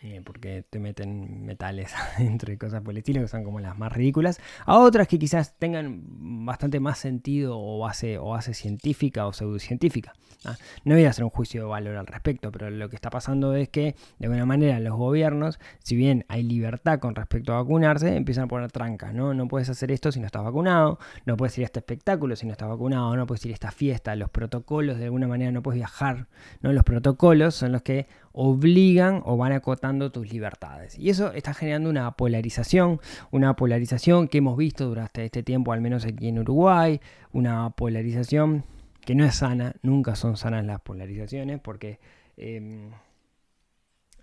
eh, 0.00 0.22
porque 0.24 0.64
te 0.70 0.78
meten 0.78 1.44
metales 1.44 1.92
dentro 2.18 2.52
y 2.52 2.56
cosas 2.56 2.82
por 2.82 2.92
el 2.92 2.98
estilo, 2.98 3.20
que 3.20 3.26
son 3.26 3.42
como 3.42 3.58
las 3.58 3.76
más 3.76 3.92
ridículas, 3.92 4.40
a 4.64 4.78
otras 4.78 5.08
que 5.08 5.18
quizás 5.18 5.58
tengan 5.58 6.02
bastante 6.46 6.78
más 6.78 6.98
sentido 6.98 7.58
o 7.58 7.80
base, 7.80 8.16
o 8.16 8.26
base 8.28 8.54
científica 8.54 9.26
o 9.26 9.32
pseudocientífica. 9.32 10.12
¿ah? 10.44 10.54
No 10.84 10.94
voy 10.94 11.04
a 11.04 11.10
hacer 11.10 11.24
un 11.24 11.30
juicio 11.30 11.62
de 11.62 11.66
valor 11.66 11.96
al 11.96 12.06
respecto, 12.06 12.52
pero 12.52 12.70
lo 12.70 12.88
que 12.88 12.94
está 12.94 13.10
pasando 13.10 13.56
es 13.56 13.70
que, 13.70 13.96
de 14.20 14.26
alguna 14.26 14.46
manera, 14.46 14.78
los 14.78 14.94
gobiernos, 14.94 15.58
si 15.82 15.96
bien 15.96 16.24
hay 16.28 16.44
libertad 16.44 17.00
con 17.00 17.16
respecto 17.16 17.52
a 17.52 17.56
vacunarse, 17.56 18.14
empiezan 18.14 18.44
a 18.44 18.46
poner 18.46 18.70
trancas, 18.70 19.12
¿no? 19.12 19.34
No 19.34 19.48
puedes 19.48 19.68
hacer 19.68 19.90
esto 19.90 20.12
si 20.12 20.20
no 20.20 20.26
estás 20.26 20.44
vacunado, 20.44 21.00
no 21.26 21.36
puedes 21.36 21.58
ir 21.58 21.64
a 21.64 21.66
este 21.66 21.80
espectáculo 21.80 22.36
si 22.36 22.46
no 22.46 22.52
estás 22.52 22.68
vacunado, 22.68 23.16
no 23.16 23.26
puedes 23.26 23.44
ir 23.46 23.50
a 23.50 23.54
esta 23.54 23.72
fiesta, 23.72 24.14
los 24.14 24.30
protocolos 24.30 24.98
de 24.98 25.06
alguna 25.06 25.26
manera 25.26 25.50
no 25.50 25.60
puedes 25.60 25.78
viajar, 25.78 26.28
¿no? 26.60 26.72
Los 26.72 26.84
protocolos 26.84 27.56
son 27.56 27.72
los 27.72 27.82
que 27.82 28.06
obligan 28.30 29.22
o 29.24 29.36
van 29.36 29.50
acotando 29.50 29.87
tus 30.12 30.32
libertades. 30.32 30.98
Y 30.98 31.10
eso 31.10 31.32
está 31.32 31.54
generando 31.54 31.88
una 31.88 32.10
polarización, 32.12 33.00
una 33.30 33.56
polarización 33.56 34.28
que 34.28 34.38
hemos 34.38 34.56
visto 34.56 34.86
durante 34.86 35.24
este 35.24 35.42
tiempo, 35.42 35.72
al 35.72 35.80
menos 35.80 36.04
aquí 36.04 36.28
en 36.28 36.38
Uruguay, 36.38 37.00
una 37.32 37.70
polarización 37.70 38.64
que 39.00 39.14
no 39.14 39.24
es 39.24 39.36
sana, 39.36 39.74
nunca 39.82 40.14
son 40.16 40.36
sanas 40.36 40.64
las 40.66 40.80
polarizaciones, 40.80 41.60
porque 41.60 41.98
eh, 42.36 42.90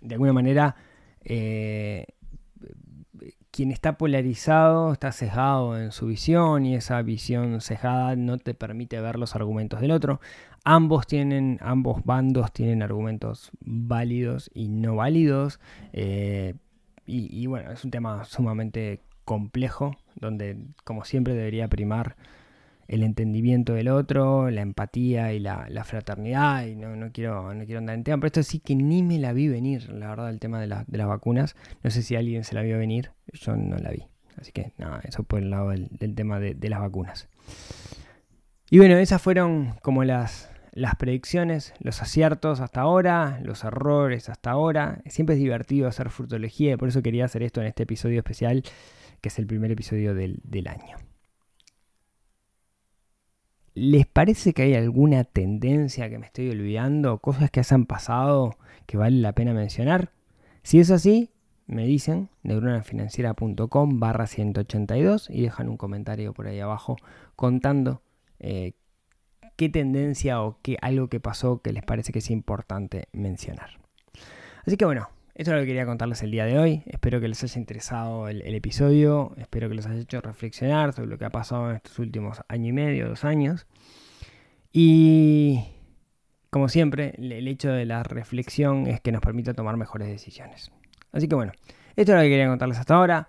de 0.00 0.14
alguna 0.14 0.32
manera 0.32 0.76
eh, 1.24 2.06
quien 3.56 3.72
está 3.72 3.96
polarizado 3.96 4.92
está 4.92 5.12
sesgado 5.12 5.78
en 5.80 5.90
su 5.90 6.06
visión 6.06 6.66
y 6.66 6.74
esa 6.74 7.00
visión 7.00 7.62
sesgada 7.62 8.14
no 8.14 8.36
te 8.36 8.52
permite 8.52 9.00
ver 9.00 9.18
los 9.18 9.34
argumentos 9.34 9.80
del 9.80 9.92
otro. 9.92 10.20
Ambos 10.64 11.06
tienen, 11.06 11.58
ambos 11.62 12.04
bandos 12.04 12.52
tienen 12.52 12.82
argumentos 12.82 13.50
válidos 13.60 14.50
y 14.52 14.68
no 14.68 14.96
válidos. 14.96 15.58
eh, 15.94 16.54
y, 17.06 17.42
y 17.42 17.46
bueno, 17.46 17.70
es 17.72 17.82
un 17.84 17.90
tema 17.90 18.24
sumamente 18.24 19.00
complejo, 19.24 19.96
donde 20.16 20.58
como 20.84 21.04
siempre 21.04 21.32
debería 21.34 21.68
primar 21.68 22.16
el 22.88 23.02
entendimiento 23.02 23.74
del 23.74 23.88
otro, 23.88 24.50
la 24.50 24.62
empatía 24.62 25.32
y 25.32 25.40
la, 25.40 25.66
la 25.68 25.84
fraternidad. 25.84 26.66
Y 26.66 26.76
no, 26.76 26.96
no 26.96 27.12
quiero, 27.12 27.54
no 27.54 27.64
quiero 27.64 27.78
andar 27.78 27.94
en 27.96 28.04
tema, 28.04 28.18
pero 28.18 28.26
esto 28.26 28.42
sí 28.42 28.60
que 28.60 28.74
ni 28.74 29.02
me 29.02 29.18
la 29.18 29.32
vi 29.32 29.48
venir, 29.48 29.90
la 29.90 30.08
verdad, 30.08 30.30
el 30.30 30.38
tema 30.38 30.60
de, 30.60 30.66
de 30.66 30.98
las 30.98 31.06
vacunas. 31.06 31.56
No 31.82 31.90
sé 31.90 32.02
si 32.02 32.16
alguien 32.16 32.44
se 32.44 32.54
la 32.54 32.62
vio 32.62 32.78
venir, 32.78 33.10
yo 33.32 33.56
no 33.56 33.76
la 33.76 33.90
vi. 33.90 34.04
Así 34.38 34.52
que 34.52 34.72
nada, 34.78 35.00
eso 35.04 35.22
por 35.22 35.40
el 35.40 35.50
lado 35.50 35.70
del, 35.70 36.14
tema 36.14 36.38
de, 36.38 36.54
de 36.54 36.68
las 36.68 36.80
vacunas. 36.80 37.28
Y 38.70 38.78
bueno, 38.78 38.96
esas 38.96 39.22
fueron 39.22 39.74
como 39.80 40.04
las, 40.04 40.50
las 40.72 40.96
predicciones, 40.96 41.72
los 41.80 42.02
aciertos 42.02 42.60
hasta 42.60 42.82
ahora, 42.82 43.40
los 43.42 43.64
errores 43.64 44.28
hasta 44.28 44.50
ahora. 44.50 45.00
Siempre 45.06 45.36
es 45.36 45.40
divertido 45.40 45.88
hacer 45.88 46.10
fruitología 46.10 46.72
y 46.72 46.76
por 46.76 46.88
eso 46.88 47.02
quería 47.02 47.24
hacer 47.24 47.42
esto 47.42 47.60
en 47.60 47.68
este 47.68 47.84
episodio 47.84 48.18
especial, 48.18 48.62
que 49.20 49.28
es 49.28 49.38
el 49.38 49.46
primer 49.46 49.70
episodio 49.70 50.14
del, 50.14 50.40
del 50.44 50.68
año. 50.68 50.98
¿Les 53.76 54.06
parece 54.06 54.54
que 54.54 54.62
hay 54.62 54.74
alguna 54.74 55.24
tendencia 55.24 56.08
que 56.08 56.18
me 56.18 56.24
estoy 56.24 56.48
olvidando? 56.48 57.18
¿Cosas 57.18 57.50
que 57.50 57.60
han 57.70 57.84
pasado 57.84 58.56
que 58.86 58.96
vale 58.96 59.18
la 59.18 59.34
pena 59.34 59.52
mencionar? 59.52 60.12
Si 60.62 60.80
es 60.80 60.90
así, 60.90 61.28
me 61.66 61.84
dicen 61.84 62.30
neuronafinanciera.com 62.42 64.00
barra 64.00 64.26
182 64.26 65.28
y 65.28 65.42
dejan 65.42 65.68
un 65.68 65.76
comentario 65.76 66.32
por 66.32 66.46
ahí 66.46 66.58
abajo 66.58 66.96
contando 67.36 68.00
eh, 68.40 68.72
qué 69.56 69.68
tendencia 69.68 70.40
o 70.40 70.56
qué 70.62 70.78
algo 70.80 71.08
que 71.08 71.20
pasó 71.20 71.60
que 71.60 71.74
les 71.74 71.84
parece 71.84 72.12
que 72.12 72.20
es 72.20 72.30
importante 72.30 73.08
mencionar. 73.12 73.78
Así 74.64 74.78
que 74.78 74.86
bueno, 74.86 75.10
esto 75.36 75.50
es 75.50 75.56
lo 75.56 75.60
que 75.60 75.66
quería 75.66 75.84
contarles 75.84 76.22
el 76.22 76.30
día 76.30 76.46
de 76.46 76.58
hoy. 76.58 76.82
Espero 76.86 77.20
que 77.20 77.28
les 77.28 77.44
haya 77.44 77.60
interesado 77.60 78.26
el, 78.28 78.54
episodio. 78.54 79.34
Espero 79.36 79.68
que 79.68 79.74
los 79.74 79.86
haya 79.86 80.00
hecho 80.00 80.22
reflexionar 80.22 80.94
sobre 80.94 81.08
lo 81.08 81.18
que 81.18 81.26
ha 81.26 81.30
pasado 81.30 81.68
en 81.68 81.76
estos 81.76 81.98
últimos 81.98 82.40
año 82.48 82.68
y 82.68 82.72
medio, 82.72 83.06
dos 83.06 83.22
años. 83.22 83.66
Y 84.72 85.62
como 86.48 86.70
siempre, 86.70 87.12
el, 87.18 87.32
el 87.32 87.48
hecho 87.48 87.70
de 87.70 87.84
la 87.84 88.02
reflexión 88.02 88.86
es 88.86 89.02
que 89.02 89.12
nos 89.12 89.20
permite 89.20 89.52
tomar 89.52 89.76
mejores 89.76 90.08
decisiones. 90.08 90.72
Así 91.12 91.28
que 91.28 91.34
bueno, 91.34 91.52
esto 91.96 92.12
es 92.12 92.16
lo 92.16 92.22
que 92.22 92.30
quería 92.30 92.48
contarles 92.48 92.78
hasta 92.78 92.94
ahora. 92.94 93.28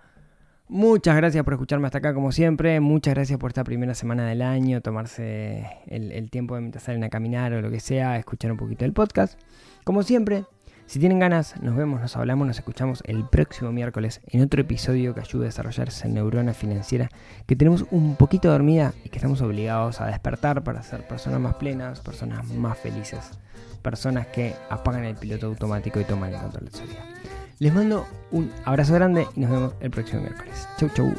Muchas 0.66 1.14
gracias 1.14 1.44
por 1.44 1.52
escucharme 1.52 1.88
hasta 1.88 1.98
acá 1.98 2.14
como 2.14 2.32
siempre. 2.32 2.80
Muchas 2.80 3.12
gracias 3.12 3.38
por 3.38 3.50
esta 3.50 3.64
primera 3.64 3.94
semana 3.94 4.26
del 4.26 4.40
año, 4.40 4.80
tomarse 4.80 5.66
el, 5.86 6.12
el 6.12 6.30
tiempo 6.30 6.54
de 6.54 6.62
mientras 6.62 6.84
salen 6.84 7.04
a 7.04 7.10
caminar 7.10 7.52
o 7.52 7.60
lo 7.60 7.70
que 7.70 7.80
sea, 7.80 8.16
escuchar 8.16 8.50
un 8.50 8.56
poquito 8.56 8.86
el 8.86 8.94
podcast. 8.94 9.38
Como 9.84 10.02
siempre, 10.02 10.44
si 10.88 10.98
tienen 10.98 11.18
ganas, 11.18 11.60
nos 11.60 11.76
vemos, 11.76 12.00
nos 12.00 12.16
hablamos, 12.16 12.46
nos 12.46 12.56
escuchamos 12.56 13.02
el 13.04 13.22
próximo 13.28 13.70
miércoles 13.72 14.22
en 14.26 14.40
otro 14.40 14.62
episodio 14.62 15.14
que 15.14 15.20
ayude 15.20 15.44
a 15.44 15.48
desarrollar 15.48 15.88
esa 15.88 16.08
neurona 16.08 16.54
financiera 16.54 17.10
que 17.46 17.56
tenemos 17.56 17.84
un 17.90 18.16
poquito 18.16 18.50
dormida 18.50 18.94
y 19.04 19.10
que 19.10 19.18
estamos 19.18 19.42
obligados 19.42 20.00
a 20.00 20.06
despertar 20.06 20.64
para 20.64 20.82
ser 20.82 21.06
personas 21.06 21.40
más 21.40 21.56
plenas, 21.56 22.00
personas 22.00 22.50
más 22.52 22.78
felices, 22.78 23.32
personas 23.82 24.28
que 24.28 24.54
apagan 24.70 25.04
el 25.04 25.14
piloto 25.14 25.48
automático 25.48 26.00
y 26.00 26.04
toman 26.04 26.32
el 26.32 26.40
control 26.40 26.64
de 26.64 26.70
su 26.70 26.84
vida. 26.84 27.04
Les 27.58 27.74
mando 27.74 28.06
un 28.30 28.50
abrazo 28.64 28.94
grande 28.94 29.26
y 29.36 29.40
nos 29.40 29.50
vemos 29.50 29.74
el 29.80 29.90
próximo 29.90 30.22
miércoles. 30.22 30.66
Chau, 30.78 30.88
chau. 30.94 31.14